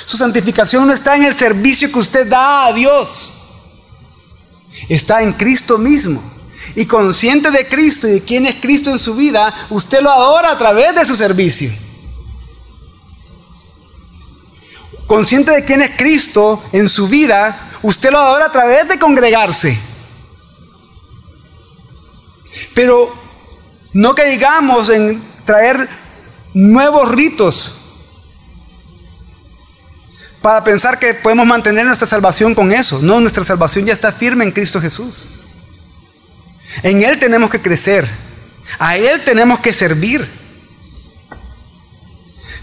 Su 0.07 0.16
santificación 0.16 0.87
no 0.87 0.92
está 0.92 1.16
en 1.16 1.24
el 1.24 1.35
servicio 1.35 1.90
que 1.92 1.98
usted 1.98 2.26
da 2.26 2.66
a 2.66 2.72
Dios. 2.72 3.33
Está 4.88 5.22
en 5.22 5.33
Cristo 5.33 5.79
mismo. 5.79 6.22
Y 6.74 6.87
consciente 6.87 7.50
de 7.50 7.68
Cristo 7.68 8.09
y 8.09 8.12
de 8.12 8.24
quién 8.24 8.46
es 8.46 8.57
Cristo 8.61 8.90
en 8.90 8.98
su 8.98 9.14
vida, 9.14 9.53
usted 9.70 10.00
lo 10.00 10.11
adora 10.11 10.53
a 10.53 10.59
través 10.59 10.94
de 10.94 11.05
su 11.05 11.16
servicio. 11.16 11.70
consciente 15.11 15.50
de 15.50 15.64
quién 15.64 15.83
es 15.83 15.96
Cristo 15.96 16.62
en 16.70 16.88
su 16.88 17.09
vida, 17.09 17.72
usted 17.83 18.12
lo 18.12 18.20
adora 18.20 18.46
a 18.46 18.53
través 18.53 18.87
de 18.87 18.96
congregarse. 18.96 19.76
Pero 22.75 23.15
no 23.93 24.15
caigamos 24.15 24.91
en 24.91 25.23
traer 25.45 25.89
nuevos 26.55 27.11
ritos 27.13 27.77
para 30.43 30.65
pensar 30.65 30.99
que 30.99 31.15
podemos 31.15 31.47
mantener 31.47 31.85
nuestra 31.85 32.07
salvación 32.07 32.55
con 32.55 32.73
eso. 32.73 33.01
No, 33.03 33.21
nuestra 33.21 33.45
salvación 33.45 33.87
ya 33.87 33.93
está 33.93 34.13
firme 34.13 34.45
en 34.45 34.53
Cristo 34.53 34.81
Jesús. 34.81 35.29
En 36.83 37.03
Él 37.03 37.19
tenemos 37.19 37.51
que 37.51 37.61
crecer. 37.61 38.09
A 38.79 38.97
Él 38.97 39.23
tenemos 39.25 39.61
que 39.61 39.73
servir. 39.73 40.27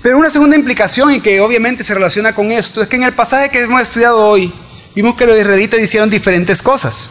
Pero 0.01 0.17
una 0.17 0.29
segunda 0.29 0.55
implicación 0.55 1.13
y 1.13 1.19
que 1.19 1.39
obviamente 1.41 1.83
se 1.83 1.93
relaciona 1.93 2.33
con 2.33 2.51
esto 2.51 2.81
es 2.81 2.87
que 2.87 2.95
en 2.95 3.03
el 3.03 3.13
pasaje 3.13 3.49
que 3.49 3.61
hemos 3.61 3.81
estudiado 3.81 4.25
hoy 4.25 4.53
vimos 4.95 5.15
que 5.15 5.25
los 5.25 5.37
israelitas 5.37 5.79
hicieron 5.79 6.09
diferentes 6.09 6.61
cosas. 6.61 7.09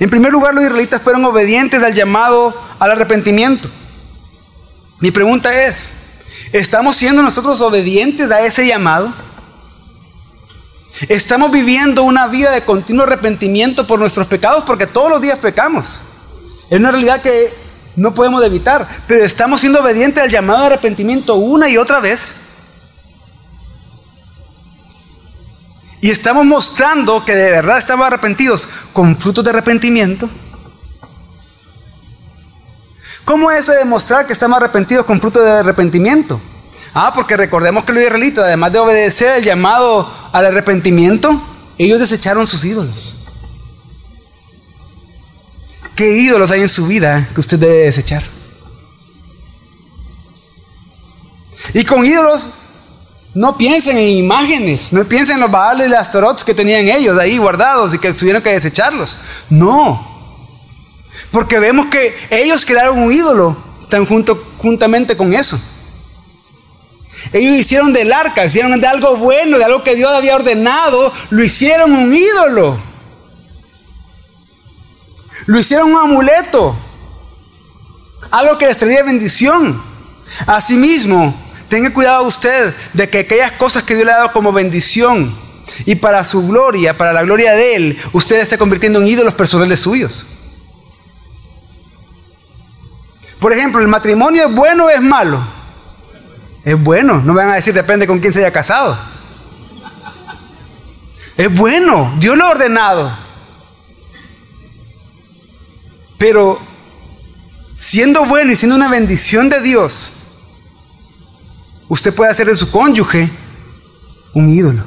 En 0.00 0.08
primer 0.08 0.32
lugar, 0.32 0.54
los 0.54 0.64
israelitas 0.64 1.02
fueron 1.02 1.24
obedientes 1.26 1.82
al 1.82 1.94
llamado 1.94 2.54
al 2.78 2.90
arrepentimiento. 2.90 3.68
Mi 4.98 5.10
pregunta 5.10 5.66
es, 5.66 5.94
¿estamos 6.52 6.96
siendo 6.96 7.22
nosotros 7.22 7.60
obedientes 7.60 8.30
a 8.30 8.40
ese 8.40 8.66
llamado? 8.66 9.12
¿Estamos 11.08 11.50
viviendo 11.50 12.02
una 12.02 12.28
vida 12.28 12.50
de 12.50 12.62
continuo 12.62 13.04
arrepentimiento 13.04 13.86
por 13.86 13.98
nuestros 13.98 14.26
pecados? 14.26 14.64
Porque 14.64 14.86
todos 14.86 15.10
los 15.10 15.20
días 15.20 15.38
pecamos. 15.38 16.00
Es 16.70 16.78
una 16.78 16.90
realidad 16.90 17.20
que 17.20 17.48
no 17.96 18.14
podemos 18.14 18.42
evitar, 18.42 18.88
pero 19.06 19.22
estamos 19.22 19.60
siendo 19.60 19.80
obedientes 19.80 20.22
al 20.22 20.30
llamado 20.30 20.60
de 20.60 20.66
arrepentimiento 20.66 21.34
una 21.34 21.68
y 21.68 21.76
otra 21.76 22.00
vez. 22.00 22.36
Y 26.00 26.10
estamos 26.10 26.46
mostrando 26.46 27.24
que 27.24 27.34
de 27.34 27.50
verdad 27.50 27.78
estamos 27.78 28.06
arrepentidos 28.06 28.68
con 28.92 29.16
frutos 29.16 29.44
de 29.44 29.50
arrepentimiento. 29.50 30.28
¿Cómo 33.24 33.50
es 33.50 33.60
eso 33.60 33.72
de 33.72 33.78
demostrar 33.78 34.26
que 34.26 34.32
estamos 34.32 34.58
arrepentidos 34.58 35.04
con 35.04 35.20
frutos 35.20 35.44
de 35.44 35.50
arrepentimiento? 35.50 36.40
Ah, 36.94 37.12
porque 37.14 37.36
recordemos 37.36 37.84
que 37.84 37.92
los 37.92 38.02
israelitas, 38.02 38.44
además 38.44 38.72
de 38.72 38.78
obedecer 38.78 39.36
el 39.36 39.44
llamado 39.44 40.12
al 40.32 40.46
arrepentimiento, 40.46 41.40
ellos 41.78 42.00
desecharon 42.00 42.46
sus 42.46 42.64
ídolos. 42.64 43.16
¿Qué 45.94 46.16
ídolos 46.16 46.50
hay 46.50 46.62
en 46.62 46.68
su 46.68 46.86
vida 46.86 47.28
que 47.32 47.40
usted 47.40 47.58
debe 47.58 47.84
desechar? 47.84 48.22
Y 51.74 51.84
con 51.84 52.04
ídolos, 52.04 52.50
no 53.34 53.56
piensen 53.56 53.96
en 53.96 54.10
imágenes, 54.10 54.92
no 54.92 55.04
piensen 55.04 55.36
en 55.36 55.40
los 55.42 55.50
baales 55.50 55.86
y 55.86 55.90
las 55.90 56.10
tarots 56.10 56.42
que 56.42 56.54
tenían 56.54 56.88
ellos 56.88 57.16
ahí 57.18 57.38
guardados 57.38 57.94
y 57.94 57.98
que 57.98 58.12
tuvieron 58.12 58.42
que 58.42 58.50
desecharlos. 58.50 59.18
No, 59.48 60.10
porque 61.30 61.58
vemos 61.58 61.86
que 61.86 62.16
ellos 62.30 62.64
crearon 62.64 62.98
un 62.98 63.12
ídolo 63.12 63.56
tan 63.88 64.04
junto, 64.04 64.42
juntamente 64.58 65.16
con 65.16 65.32
eso. 65.32 65.60
Ellos 67.32 67.56
hicieron 67.56 67.92
del 67.92 68.12
arca, 68.12 68.44
hicieron 68.44 68.80
de 68.80 68.86
algo 68.86 69.16
bueno, 69.16 69.58
de 69.58 69.64
algo 69.64 69.82
que 69.84 69.94
Dios 69.94 70.10
había 70.10 70.36
ordenado, 70.36 71.12
lo 71.30 71.44
hicieron 71.44 71.92
un 71.92 72.14
ídolo. 72.14 72.78
Lo 75.46 75.58
hicieron 75.58 75.92
un 75.92 75.98
amuleto. 75.98 76.74
Algo 78.30 78.58
que 78.58 78.66
les 78.66 78.76
traía 78.76 79.02
bendición. 79.02 79.82
Asimismo, 80.46 81.34
tenga 81.70 81.94
cuidado 81.94 82.24
usted 82.26 82.74
de 82.92 83.08
que 83.08 83.20
aquellas 83.20 83.52
cosas 83.52 83.84
que 83.84 83.94
Dios 83.94 84.04
le 84.04 84.12
ha 84.12 84.16
dado 84.18 84.32
como 84.32 84.52
bendición 84.52 85.34
y 85.86 85.94
para 85.94 86.24
su 86.24 86.46
gloria, 86.46 86.98
para 86.98 87.12
la 87.12 87.22
gloria 87.22 87.52
de 87.52 87.76
Él, 87.76 87.98
usted 88.12 88.40
esté 88.40 88.58
convirtiendo 88.58 89.00
en 89.00 89.06
ídolos 89.06 89.32
personales 89.32 89.80
suyos. 89.80 90.26
Por 93.38 93.52
ejemplo, 93.54 93.80
¿el 93.80 93.88
matrimonio 93.88 94.48
es 94.48 94.54
bueno 94.54 94.86
o 94.86 94.90
es 94.90 95.00
malo? 95.00 95.40
Es 96.64 96.78
bueno, 96.78 97.22
no 97.24 97.32
me 97.32 97.42
van 97.42 97.52
a 97.52 97.54
decir 97.54 97.72
depende 97.72 98.06
con 98.06 98.18
quién 98.18 98.32
se 98.32 98.40
haya 98.40 98.52
casado. 98.52 98.98
Es 101.36 101.54
bueno, 101.54 102.12
Dios 102.18 102.36
lo 102.36 102.44
ha 102.44 102.50
ordenado. 102.50 103.16
Pero 106.18 106.60
siendo 107.78 108.26
bueno 108.26 108.52
y 108.52 108.56
siendo 108.56 108.76
una 108.76 108.90
bendición 108.90 109.48
de 109.48 109.62
Dios, 109.62 110.10
usted 111.90 112.14
puede 112.14 112.30
hacer 112.30 112.46
de 112.46 112.56
su 112.56 112.70
cónyuge 112.70 113.28
un 114.32 114.48
ídolo. 114.48 114.82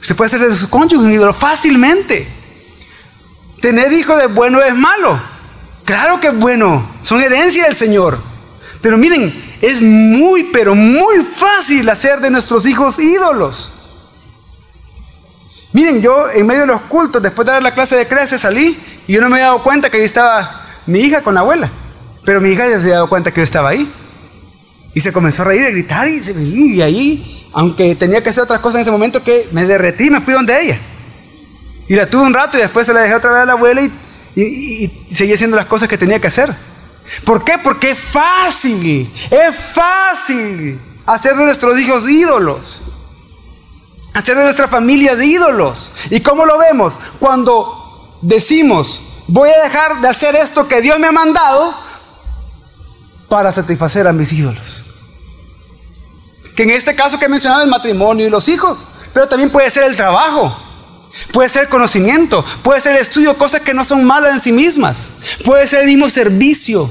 Usted 0.00 0.14
puede 0.14 0.26
hacer 0.26 0.40
de 0.40 0.54
su 0.54 0.68
cónyuge 0.68 1.06
un 1.06 1.12
ídolo 1.12 1.32
fácilmente. 1.32 2.28
Tener 3.60 3.92
hijos 3.92 4.18
de 4.18 4.26
bueno 4.26 4.60
es 4.60 4.74
malo. 4.74 5.18
Claro 5.84 6.20
que 6.20 6.28
es 6.28 6.36
bueno. 6.36 6.86
Son 7.00 7.20
herencia 7.22 7.64
del 7.64 7.76
Señor. 7.76 8.18
Pero 8.82 8.98
miren, 8.98 9.32
es 9.62 9.80
muy, 9.80 10.50
pero 10.52 10.74
muy 10.74 11.24
fácil 11.36 11.88
hacer 11.88 12.20
de 12.20 12.30
nuestros 12.30 12.66
hijos 12.66 12.98
ídolos. 12.98 13.72
Miren, 15.72 16.02
yo 16.02 16.28
en 16.30 16.46
medio 16.46 16.62
de 16.62 16.66
los 16.66 16.80
cultos, 16.82 17.22
después 17.22 17.46
de 17.46 17.52
dar 17.52 17.62
la 17.62 17.74
clase 17.74 17.96
de 17.96 18.08
crece, 18.08 18.38
salí 18.38 18.78
y 19.06 19.12
yo 19.12 19.20
no 19.20 19.28
me 19.28 19.36
había 19.36 19.46
dado 19.46 19.62
cuenta 19.62 19.90
que 19.90 19.98
ahí 19.98 20.04
estaba 20.04 20.66
mi 20.86 21.00
hija 21.00 21.22
con 21.22 21.34
la 21.34 21.40
abuela. 21.40 21.70
Pero 22.26 22.42
mi 22.42 22.50
hija 22.50 22.68
ya 22.68 22.76
se 22.76 22.82
había 22.82 22.94
dado 22.96 23.08
cuenta 23.08 23.32
que 23.32 23.40
yo 23.40 23.44
estaba 23.44 23.70
ahí. 23.70 23.90
Y 24.92 25.00
se 25.00 25.12
comenzó 25.12 25.42
a 25.42 25.46
reír, 25.46 25.64
a 25.64 25.70
gritar 25.70 26.06
y, 26.08 26.20
se, 26.20 26.38
y 26.38 26.82
ahí, 26.82 27.48
aunque 27.54 27.94
tenía 27.94 28.22
que 28.22 28.28
hacer 28.28 28.44
otras 28.44 28.60
cosas 28.60 28.76
en 28.76 28.82
ese 28.82 28.90
momento, 28.90 29.24
que 29.24 29.48
me 29.52 29.64
derretí, 29.64 30.10
me 30.10 30.20
fui 30.20 30.34
donde 30.34 30.60
ella. 30.60 30.78
Y 31.88 31.94
la 31.94 32.10
tuve 32.10 32.22
un 32.22 32.34
rato 32.34 32.58
y 32.58 32.60
después 32.60 32.84
se 32.84 32.92
la 32.92 33.00
dejé 33.00 33.14
otra 33.14 33.30
vez 33.30 33.40
a 33.40 33.46
la 33.46 33.52
abuela 33.52 33.80
y, 33.80 33.90
y 34.42 35.14
seguí 35.14 35.32
haciendo 35.32 35.56
las 35.56 35.66
cosas 35.66 35.88
que 35.88 35.96
tenía 35.96 36.20
que 36.20 36.26
hacer. 36.26 36.54
¿Por 37.24 37.44
qué? 37.44 37.58
Porque 37.62 37.92
es 37.92 37.98
fácil, 37.98 39.10
es 39.30 39.56
fácil 39.72 40.78
hacer 41.06 41.36
de 41.36 41.44
nuestros 41.44 41.78
hijos 41.78 42.06
ídolos 42.06 42.82
hacer 44.16 44.34
de 44.34 44.44
nuestra 44.44 44.66
familia 44.66 45.14
de 45.14 45.26
ídolos. 45.26 45.92
¿Y 46.08 46.20
cómo 46.20 46.46
lo 46.46 46.56
vemos? 46.58 46.98
Cuando 47.18 48.18
decimos, 48.22 49.02
voy 49.26 49.50
a 49.50 49.62
dejar 49.62 50.00
de 50.00 50.08
hacer 50.08 50.34
esto 50.36 50.66
que 50.66 50.80
Dios 50.80 50.98
me 50.98 51.08
ha 51.08 51.12
mandado 51.12 51.74
para 53.28 53.52
satisfacer 53.52 54.06
a 54.06 54.12
mis 54.12 54.32
ídolos. 54.32 54.84
Que 56.54 56.62
en 56.62 56.70
este 56.70 56.94
caso 56.94 57.18
que 57.18 57.26
he 57.26 57.28
mencionado 57.28 57.62
el 57.62 57.70
matrimonio 57.70 58.26
y 58.26 58.30
los 58.30 58.48
hijos, 58.48 58.86
pero 59.12 59.28
también 59.28 59.50
puede 59.50 59.70
ser 59.70 59.84
el 59.84 59.96
trabajo. 59.96 60.62
Puede 61.32 61.48
ser 61.48 61.68
conocimiento, 61.68 62.44
puede 62.62 62.80
ser 62.80 62.92
el 62.92 63.02
estudio, 63.02 63.36
cosas 63.38 63.62
que 63.62 63.72
no 63.72 63.84
son 63.84 64.04
malas 64.04 64.34
en 64.34 64.40
sí 64.40 64.52
mismas. 64.52 65.10
Puede 65.44 65.66
ser 65.66 65.80
el 65.80 65.86
mismo 65.86 66.08
servicio 66.08 66.90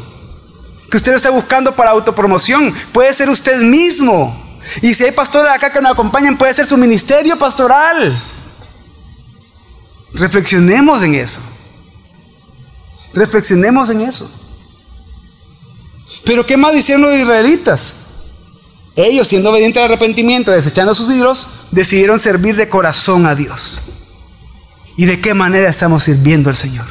que 0.90 0.98
usted 0.98 1.14
está 1.14 1.30
buscando 1.30 1.76
para 1.76 1.92
autopromoción. 1.92 2.74
Puede 2.92 3.14
ser 3.14 3.30
usted 3.30 3.60
mismo. 3.60 4.36
Y 4.82 4.94
si 4.94 5.04
hay 5.04 5.12
pastores 5.12 5.52
acá 5.52 5.72
que 5.72 5.82
nos 5.82 5.92
acompañan, 5.92 6.38
puede 6.38 6.54
ser 6.54 6.66
su 6.66 6.78
ministerio 6.78 7.38
pastoral. 7.38 8.20
Reflexionemos 10.14 11.04
en 11.04 11.16
eso. 11.16 11.42
Reflexionemos 13.14 13.90
en 13.90 14.02
eso. 14.02 14.45
Pero 16.26 16.46
¿qué 16.46 16.58
más 16.58 16.76
hicieron 16.76 17.04
los 17.04 17.16
israelitas? 17.16 17.94
Ellos, 18.96 19.28
siendo 19.28 19.52
obedientes 19.52 19.82
al 19.82 19.92
arrepentimiento, 19.92 20.52
desechando 20.52 20.94
sus 20.94 21.14
ídolos, 21.14 21.48
decidieron 21.72 22.18
servir 22.18 22.56
de 22.56 22.70
corazón 22.70 23.26
a 23.26 23.36
Dios. 23.36 23.82
¿Y 24.98 25.06
de 25.06 25.20
qué 25.20 25.34
manera 25.34 25.70
estamos 25.70 26.04
sirviendo 26.04 26.50
al 26.50 26.56
Señor? 26.56 26.86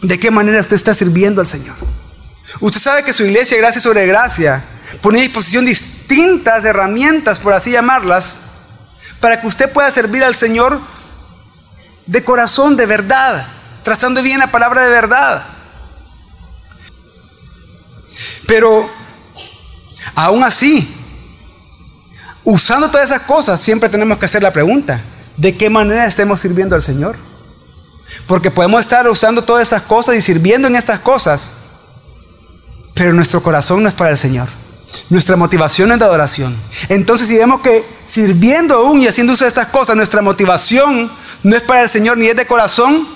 ¿De 0.00 0.18
qué 0.18 0.30
manera 0.30 0.60
usted 0.60 0.76
está 0.76 0.94
sirviendo 0.94 1.40
al 1.40 1.46
Señor? 1.46 1.74
Usted 2.60 2.80
sabe 2.80 3.04
que 3.04 3.12
su 3.12 3.24
iglesia, 3.24 3.58
gracia 3.58 3.80
sobre 3.80 4.06
gracia, 4.06 4.64
pone 5.02 5.18
a 5.18 5.22
disposición 5.22 5.64
distintas 5.64 6.64
herramientas, 6.64 7.38
por 7.38 7.52
así 7.52 7.72
llamarlas, 7.72 8.40
para 9.20 9.40
que 9.40 9.46
usted 9.46 9.72
pueda 9.72 9.90
servir 9.90 10.24
al 10.24 10.34
Señor 10.34 10.80
de 12.06 12.24
corazón, 12.24 12.76
de 12.76 12.86
verdad, 12.86 13.46
trazando 13.82 14.22
bien 14.22 14.38
la 14.38 14.50
palabra 14.50 14.84
de 14.84 14.90
verdad. 14.90 15.44
Pero 18.50 18.90
aún 20.12 20.42
así, 20.42 20.92
usando 22.42 22.90
todas 22.90 23.08
esas 23.08 23.22
cosas, 23.22 23.60
siempre 23.60 23.88
tenemos 23.88 24.18
que 24.18 24.24
hacer 24.24 24.42
la 24.42 24.52
pregunta, 24.52 25.00
¿de 25.36 25.56
qué 25.56 25.70
manera 25.70 26.04
estemos 26.04 26.40
sirviendo 26.40 26.74
al 26.74 26.82
Señor? 26.82 27.14
Porque 28.26 28.50
podemos 28.50 28.80
estar 28.80 29.08
usando 29.08 29.44
todas 29.44 29.68
esas 29.68 29.82
cosas 29.82 30.16
y 30.16 30.20
sirviendo 30.20 30.66
en 30.66 30.74
estas 30.74 30.98
cosas, 30.98 31.52
pero 32.92 33.12
nuestro 33.12 33.40
corazón 33.40 33.84
no 33.84 33.88
es 33.88 33.94
para 33.94 34.10
el 34.10 34.18
Señor. 34.18 34.48
Nuestra 35.10 35.36
motivación 35.36 35.92
es 35.92 36.00
de 36.00 36.04
adoración. 36.04 36.56
Entonces, 36.88 37.28
si 37.28 37.38
vemos 37.38 37.60
que 37.60 37.84
sirviendo 38.04 38.74
aún 38.74 39.00
y 39.00 39.06
haciendo 39.06 39.34
uso 39.34 39.44
de 39.44 39.48
estas 39.48 39.68
cosas, 39.68 39.94
nuestra 39.94 40.22
motivación 40.22 41.08
no 41.44 41.56
es 41.56 41.62
para 41.62 41.82
el 41.82 41.88
Señor 41.88 42.18
ni 42.18 42.26
es 42.26 42.34
de 42.34 42.48
corazón, 42.48 43.06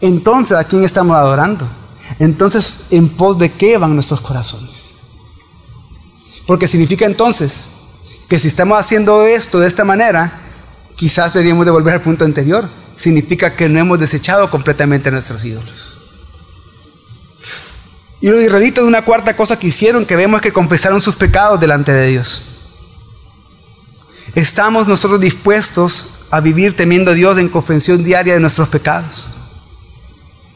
entonces 0.00 0.56
¿a 0.56 0.64
quién 0.64 0.84
estamos 0.84 1.16
adorando? 1.16 1.68
Entonces, 2.18 2.82
¿en 2.90 3.08
pos 3.08 3.38
de 3.38 3.52
qué 3.52 3.78
van 3.78 3.94
nuestros 3.94 4.20
corazones? 4.20 4.94
Porque 6.46 6.66
significa 6.66 7.06
entonces 7.06 7.68
que 8.28 8.38
si 8.38 8.48
estamos 8.48 8.78
haciendo 8.78 9.24
esto 9.24 9.60
de 9.60 9.68
esta 9.68 9.84
manera, 9.84 10.32
quizás 10.96 11.32
deberíamos 11.32 11.64
de 11.64 11.72
volver 11.72 11.94
al 11.94 12.02
punto 12.02 12.24
anterior. 12.24 12.68
Significa 12.96 13.54
que 13.54 13.68
no 13.68 13.78
hemos 13.78 13.98
desechado 13.98 14.50
completamente 14.50 15.10
nuestros 15.10 15.44
ídolos. 15.44 15.98
Y 18.20 18.28
los 18.28 18.42
israelitas, 18.42 18.84
una 18.84 19.04
cuarta 19.04 19.34
cosa 19.34 19.58
que 19.58 19.68
hicieron, 19.68 20.04
que 20.04 20.16
vemos 20.16 20.42
que 20.42 20.52
confesaron 20.52 21.00
sus 21.00 21.16
pecados 21.16 21.58
delante 21.58 21.92
de 21.92 22.08
Dios. 22.08 22.42
Estamos 24.34 24.86
nosotros 24.86 25.20
dispuestos 25.20 26.26
a 26.30 26.40
vivir 26.40 26.76
temiendo 26.76 27.12
a 27.12 27.14
Dios 27.14 27.38
en 27.38 27.48
confesión 27.48 28.04
diaria 28.04 28.34
de 28.34 28.40
nuestros 28.40 28.68
pecados. 28.68 29.30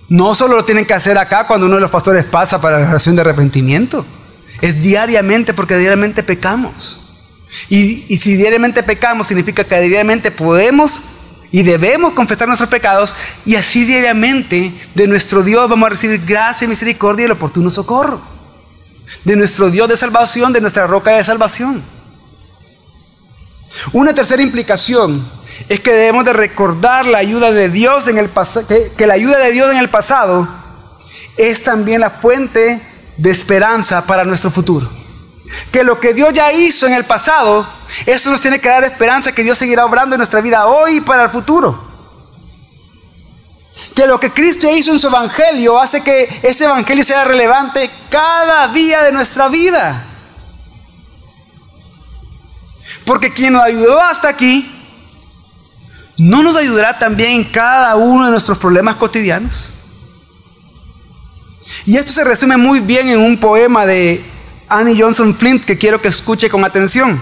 No 0.09 0.35
solo 0.35 0.57
lo 0.57 0.65
tienen 0.65 0.85
que 0.85 0.95
hacer 0.95 1.17
acá 1.19 1.47
cuando 1.47 1.67
uno 1.67 1.77
de 1.77 1.81
los 1.81 1.91
pastores 1.91 2.25
pasa 2.25 2.61
para 2.61 2.79
la 2.81 2.89
oración 2.89 3.17
de 3.17 3.23
arrepentimiento. 3.23 4.05
Es 4.61 4.83
diariamente 4.83 5.55
porque 5.55 5.77
diariamente 5.77 6.23
pecamos. 6.23 7.01
Y, 7.69 8.05
y 8.09 8.17
si 8.19 8.37
diariamente 8.37 8.83
pecamos 8.83 9.29
significa 9.29 9.65
que 9.65 9.81
diariamente 9.81 10.31
podemos 10.31 11.03
y 11.55 11.63
debemos 11.63 12.13
confesar 12.13 12.49
nuestros 12.49 12.69
pecados 12.69 13.15
y 13.47 13.55
así 13.55 13.85
diariamente 13.85 14.75
de 14.95 15.07
nuestro 15.07 15.45
Dios 15.45 15.69
vamos 15.69 15.87
a 15.87 15.91
recibir 15.91 16.25
gracia, 16.25 16.67
misericordia 16.67 17.23
y 17.23 17.27
el 17.27 17.33
oportuno 17.33 17.71
socorro. 17.71 18.21
De 19.23 19.37
nuestro 19.37 19.71
Dios 19.71 19.89
de 19.89 19.97
salvación, 19.97 20.53
de 20.53 20.61
nuestra 20.61 20.87
roca 20.87 21.13
de 21.13 21.23
salvación. 21.23 21.83
Una 23.93 24.15
tercera 24.15 24.43
implicación 24.43 25.25
es 25.69 25.81
que 25.81 25.93
debemos 25.93 26.25
de 26.25 26.33
recordar 26.33 27.07
la 27.07 27.19
ayuda 27.19 27.53
de 27.53 27.69
Dios 27.69 28.09
en 28.09 28.19
el 28.19 28.29
pasado, 28.29 28.67
que 28.69 29.07
la 29.07 29.15
ayuda 29.15 29.39
de 29.39 29.53
Dios 29.53 29.71
en 29.71 29.79
el 29.79 29.89
pasado 29.89 30.49
es 31.37 31.63
también 31.63 32.01
la 32.01 32.11
fuente 32.11 32.81
de 33.17 33.31
esperanza 33.31 34.07
para 34.07 34.25
nuestro 34.25 34.51
futuro. 34.51 34.89
Que 35.71 35.85
lo 35.85 36.01
que 36.01 36.15
Dios 36.15 36.33
ya 36.33 36.53
hizo 36.53 36.87
en 36.87 36.95
el 36.95 37.05
pasado 37.05 37.67
eso 38.07 38.31
nos 38.31 38.41
tiene 38.41 38.61
que 38.61 38.69
dar 38.69 38.85
esperanza 38.85 39.33
que 39.33 39.43
Dios 39.43 39.57
seguirá 39.57 39.85
obrando 39.85 40.15
en 40.15 40.19
nuestra 40.19 40.41
vida 40.41 40.67
hoy 40.67 40.97
y 40.97 41.01
para 41.01 41.25
el 41.25 41.31
futuro. 41.31 41.93
Que 43.95 44.07
lo 44.07 44.21
que 44.21 44.33
Cristo 44.33 44.69
hizo 44.75 44.93
en 44.93 44.99
su 44.99 45.09
evangelio 45.09 45.81
hace 45.81 46.03
que 46.03 46.29
ese 46.43 46.65
evangelio 46.65 47.05
sea 47.05 47.25
relevante 47.25 47.91
cada 48.11 48.69
día 48.69 49.03
de 49.03 49.13
nuestra 49.13 49.49
vida. 49.49 50.07
Porque 53.05 53.33
quien 53.33 53.53
nos 53.53 53.63
ayudó 53.63 54.01
hasta 54.01 54.29
aquí, 54.29 54.71
¿no 56.19 56.43
nos 56.43 56.57
ayudará 56.57 56.99
también 56.99 57.33
en 57.33 57.45
cada 57.45 57.97
uno 57.97 58.27
de 58.27 58.31
nuestros 58.31 58.59
problemas 58.59 58.97
cotidianos? 58.97 59.71
Y 61.87 61.97
esto 61.97 62.13
se 62.13 62.25
resume 62.25 62.57
muy 62.57 62.81
bien 62.81 63.09
en 63.09 63.21
un 63.21 63.39
poema 63.39 63.85
de 63.85 64.25
Annie 64.69 65.01
Johnson 65.01 65.35
Flint 65.35 65.65
que 65.65 65.77
quiero 65.77 66.01
que 66.01 66.09
escuche 66.09 66.49
con 66.49 66.65
atención. 66.65 67.21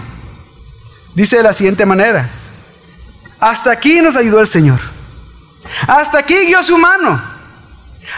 Dice 1.15 1.37
de 1.37 1.43
la 1.43 1.53
siguiente 1.53 1.85
manera, 1.85 2.29
hasta 3.39 3.71
aquí 3.71 4.01
nos 4.01 4.15
ayudó 4.15 4.39
el 4.39 4.47
Señor, 4.47 4.79
hasta 5.87 6.19
aquí 6.19 6.35
guió 6.45 6.63
su 6.63 6.77
mano, 6.77 7.21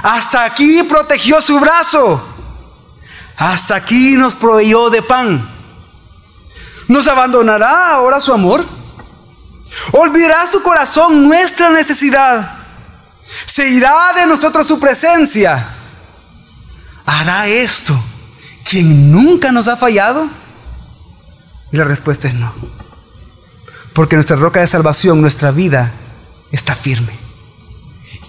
hasta 0.02 0.46
aquí 0.46 0.84
protegió 0.84 1.42
su 1.42 1.60
brazo, 1.60 2.24
hasta 3.36 3.76
aquí 3.76 4.12
nos 4.12 4.36
proveyó 4.36 4.90
de 4.90 5.02
pan. 5.02 5.52
¿Nos 6.88 7.08
abandonará 7.08 7.96
ahora 7.96 8.20
su 8.20 8.32
amor? 8.32 8.64
¿Olvidará 9.92 10.48
su 10.48 10.62
corazón 10.62 11.28
nuestra 11.28 11.70
necesidad? 11.70 12.60
¿Se 13.46 13.68
irá 13.70 14.14
de 14.16 14.26
nosotros 14.26 14.68
su 14.68 14.80
presencia? 14.80 15.68
¿Hará 17.06 17.48
esto 17.48 17.98
quien 18.70 19.12
nunca 19.12 19.52
nos 19.52 19.68
ha 19.68 19.78
fallado? 19.78 20.30
Y 21.72 21.78
la 21.78 21.84
respuesta 21.84 22.28
es 22.28 22.34
no. 22.34 22.54
Porque 23.94 24.16
nuestra 24.16 24.36
roca 24.36 24.60
de 24.60 24.68
salvación, 24.68 25.22
nuestra 25.22 25.52
vida, 25.52 25.92
está 26.52 26.76
firme. 26.76 27.14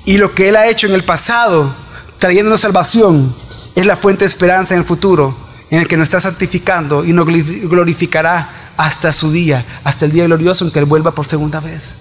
Y 0.05 0.19
lo 0.19 0.35
que 0.35 0.49
Él 0.49 0.57
ha 0.57 0.69
hecho 0.69 0.87
en 0.87 0.95
el 0.95 1.05
pasado, 1.05 1.75
trayéndonos 2.19 2.61
salvación, 2.61 3.35
es 3.75 3.85
la 3.87 3.97
fuente 3.97 4.25
de 4.25 4.29
esperanza 4.29 4.75
en 4.75 4.81
el 4.81 4.87
futuro, 4.87 5.37
en 5.71 5.81
el 5.81 5.89
que 5.89 5.97
nos 5.97 6.05
está 6.05 6.21
santificando 6.21 7.05
y 7.05 7.13
nos 7.13 7.27
glorificará 7.27 8.66
hasta 8.77 9.12
su 9.12 9.33
día, 9.33 9.64
hasta 9.85 10.05
el 10.05 10.12
día 10.12 10.24
glorioso 10.24 10.64
en 10.64 10.70
que 10.70 10.79
Él 10.79 10.85
vuelva 10.85 11.12
por 11.12 11.27
segunda 11.27 11.61
vez. 11.61 11.99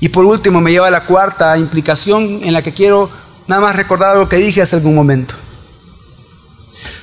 Y 0.00 0.08
por 0.08 0.24
último 0.24 0.60
me 0.60 0.72
lleva 0.72 0.88
a 0.88 0.90
la 0.90 1.06
cuarta 1.06 1.56
implicación 1.56 2.40
en 2.42 2.52
la 2.52 2.62
que 2.62 2.72
quiero 2.72 3.08
nada 3.46 3.62
más 3.62 3.76
recordar 3.76 4.12
algo 4.12 4.28
que 4.28 4.36
dije 4.36 4.62
hace 4.62 4.76
algún 4.76 4.94
momento. 4.94 5.34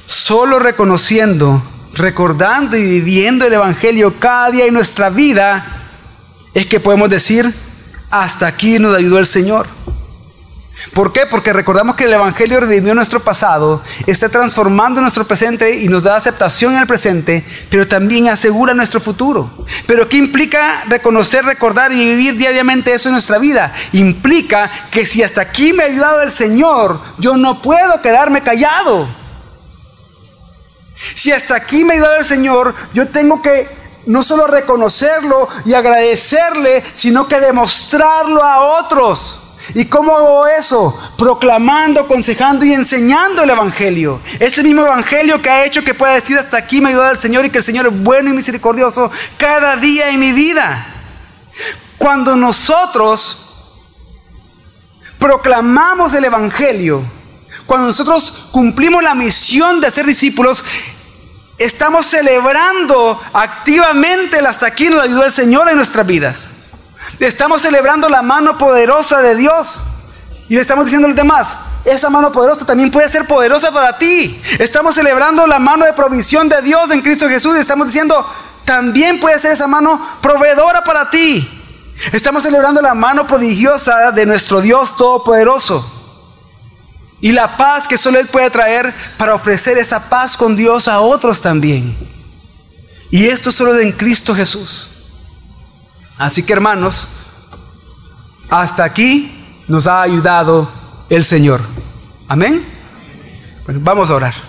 Solo 0.06 0.60
reconociendo 0.60 1.62
recordando 1.94 2.78
y 2.78 2.86
viviendo 2.86 3.46
el 3.46 3.54
Evangelio 3.54 4.20
cada 4.20 4.52
día 4.52 4.66
en 4.66 4.74
nuestra 4.74 5.10
vida, 5.10 5.66
es 6.54 6.66
que 6.66 6.80
podemos 6.80 7.10
decir, 7.10 7.54
hasta 8.10 8.48
aquí 8.48 8.80
nos 8.80 8.96
ayudó 8.96 9.20
el 9.20 9.26
Señor. 9.26 9.68
¿Por 10.94 11.12
qué? 11.12 11.26
Porque 11.26 11.54
recordamos 11.54 11.96
que 11.96 12.06
el 12.06 12.14
Evangelio 12.14 12.60
redimió 12.60 12.96
nuestro 12.96 13.22
pasado, 13.22 13.84
está 14.08 14.30
transformando 14.30 15.02
nuestro 15.02 15.28
presente 15.28 15.76
y 15.76 15.88
nos 15.88 16.04
da 16.04 16.16
aceptación 16.16 16.74
en 16.74 16.80
el 16.80 16.88
presente, 16.88 17.46
pero 17.70 17.88
también 17.88 18.30
asegura 18.30 18.74
nuestro 18.74 19.00
futuro. 19.00 19.50
Pero 19.86 20.08
¿qué 20.08 20.18
implica 20.18 20.86
reconocer, 20.86 21.44
recordar 21.46 21.92
y 21.92 22.06
vivir 22.06 22.38
diariamente 22.38 22.94
eso 22.94 23.10
en 23.10 23.14
nuestra 23.14 23.38
vida? 23.38 23.74
Implica 23.92 24.72
que 24.90 25.06
si 25.06 25.22
hasta 25.22 25.42
aquí 25.42 25.74
me 25.74 25.84
ha 25.84 25.88
ayudado 25.88 26.22
el 26.22 26.32
Señor, 26.32 27.00
yo 27.18 27.36
no 27.36 27.62
puedo 27.62 28.02
quedarme 28.02 28.42
callado. 28.42 29.08
Si 31.14 31.32
hasta 31.32 31.56
aquí 31.56 31.84
me 31.84 31.94
ha 31.94 31.98
ayudado 31.98 32.18
el 32.18 32.26
Señor, 32.26 32.74
yo 32.94 33.08
tengo 33.08 33.42
que 33.42 33.68
no 34.06 34.24
solo 34.24 34.48
reconocerlo 34.48 35.48
y 35.66 35.74
agradecerle, 35.74 36.84
sino 36.94 37.28
que 37.28 37.40
demostrarlo 37.40 38.44
a 38.44 38.82
otros. 38.82 39.42
¿Y 39.76 39.86
cómo 39.86 40.16
hago 40.16 40.48
eso? 40.48 40.98
Proclamando, 41.18 42.02
aconsejando 42.02 42.66
y 42.66 42.74
enseñando 42.74 43.44
el 43.44 43.50
Evangelio. 43.50 44.22
Ese 44.40 44.64
mismo 44.64 44.82
Evangelio 44.82 45.42
que 45.42 45.50
ha 45.50 45.66
hecho 45.66 45.84
que 45.84 45.94
pueda 45.94 46.14
decir 46.14 46.38
hasta 46.38 46.58
aquí 46.58 46.82
me 46.82 46.88
ha 46.88 46.92
ayudado 46.92 47.12
el 47.12 47.18
Señor 47.18 47.46
y 47.46 47.50
que 47.50 47.60
el 47.60 47.64
Señor 47.64 47.88
es 47.88 48.04
bueno 48.04 48.30
y 48.30 48.34
misericordioso 48.34 49.12
cada 49.38 49.76
día 49.76 50.10
en 50.10 50.20
mi 50.20 50.32
vida. 50.32 50.86
Cuando 51.98 52.36
nosotros 52.36 53.46
proclamamos 55.20 56.14
el 56.14 56.26
Evangelio, 56.26 57.04
cuando 57.66 57.88
nosotros 57.88 58.50
cumplimos 58.52 59.04
la 59.04 59.14
misión 59.14 59.82
de 59.82 59.92
ser 59.92 60.06
discípulos, 60.06 60.64
estamos 61.60 62.08
celebrando 62.08 63.22
activamente 63.34 64.40
el 64.40 64.48
hasta 64.48 64.66
aquí 64.66 64.90
nos 64.90 65.04
ayudó 65.04 65.26
el 65.26 65.32
Señor 65.32 65.70
en 65.70 65.76
nuestras 65.76 66.08
vidas. 66.08 66.49
Estamos 67.20 67.62
celebrando 67.62 68.08
la 68.08 68.22
mano 68.22 68.58
poderosa 68.58 69.22
de 69.22 69.36
Dios 69.36 69.84
Y 70.48 70.56
le 70.56 70.62
estamos 70.62 70.86
diciendo 70.86 71.06
a 71.06 71.10
los 71.10 71.18
demás, 71.18 71.58
esa 71.86 72.10
mano 72.10 72.32
poderosa 72.32 72.66
también 72.66 72.92
puede 72.92 73.08
ser 73.10 73.26
poderosa 73.26 73.72
para 73.72 73.98
ti. 73.98 74.42
Estamos 74.60 74.96
celebrando 74.96 75.48
la 75.48 75.60
mano 75.60 75.86
de 75.86 75.94
provisión 75.94 76.50
de 76.50 76.62
Dios 76.62 76.92
en 76.92 77.02
Cristo 77.02 77.30
Jesús 77.30 77.56
y 77.56 77.60
estamos 77.60 77.88
diciendo, 77.88 78.26
también 78.66 79.20
puede 79.20 79.40
ser 79.40 79.52
esa 79.52 79.68
mano 79.68 80.00
proveedora 80.22 80.84
para 80.84 81.10
ti. 81.10 81.48
Estamos 82.12 82.44
celebrando 82.44 82.82
la 82.82 82.94
mano 82.94 83.28
prodigiosa 83.28 84.12
de 84.12 84.26
nuestro 84.26 84.62
Dios 84.62 84.96
Todopoderoso. 84.96 85.90
Y 87.22 87.32
la 87.32 87.58
paz 87.58 87.88
que 87.88 87.98
solo 87.98 88.20
Él 88.20 88.28
puede 88.28 88.50
traer 88.50 88.94
para 89.18 89.36
ofrecer 89.36 89.78
esa 89.78 90.10
paz 90.10 90.38
con 90.38 90.56
Dios 90.56 90.88
a 90.88 91.02
otros 91.02 91.42
también. 91.42 91.98
Y 93.12 93.26
esto 93.28 93.52
solo 93.52 93.78
en 93.78 93.92
Cristo 93.92 94.34
Jesús. 94.34 94.99
Así 96.20 96.44
que 96.44 96.54
hermanos, 96.54 97.10
hasta 98.50 98.84
aquí 98.84 99.32
nos 99.68 99.88
ha 99.88 100.02
ayudado 100.02 100.70
el 101.10 101.24
Señor. 101.24 101.62
Amén. 102.28 102.64
Bueno, 103.66 103.80
vamos 103.82 104.12
a 104.12 104.16
orar. 104.16 104.49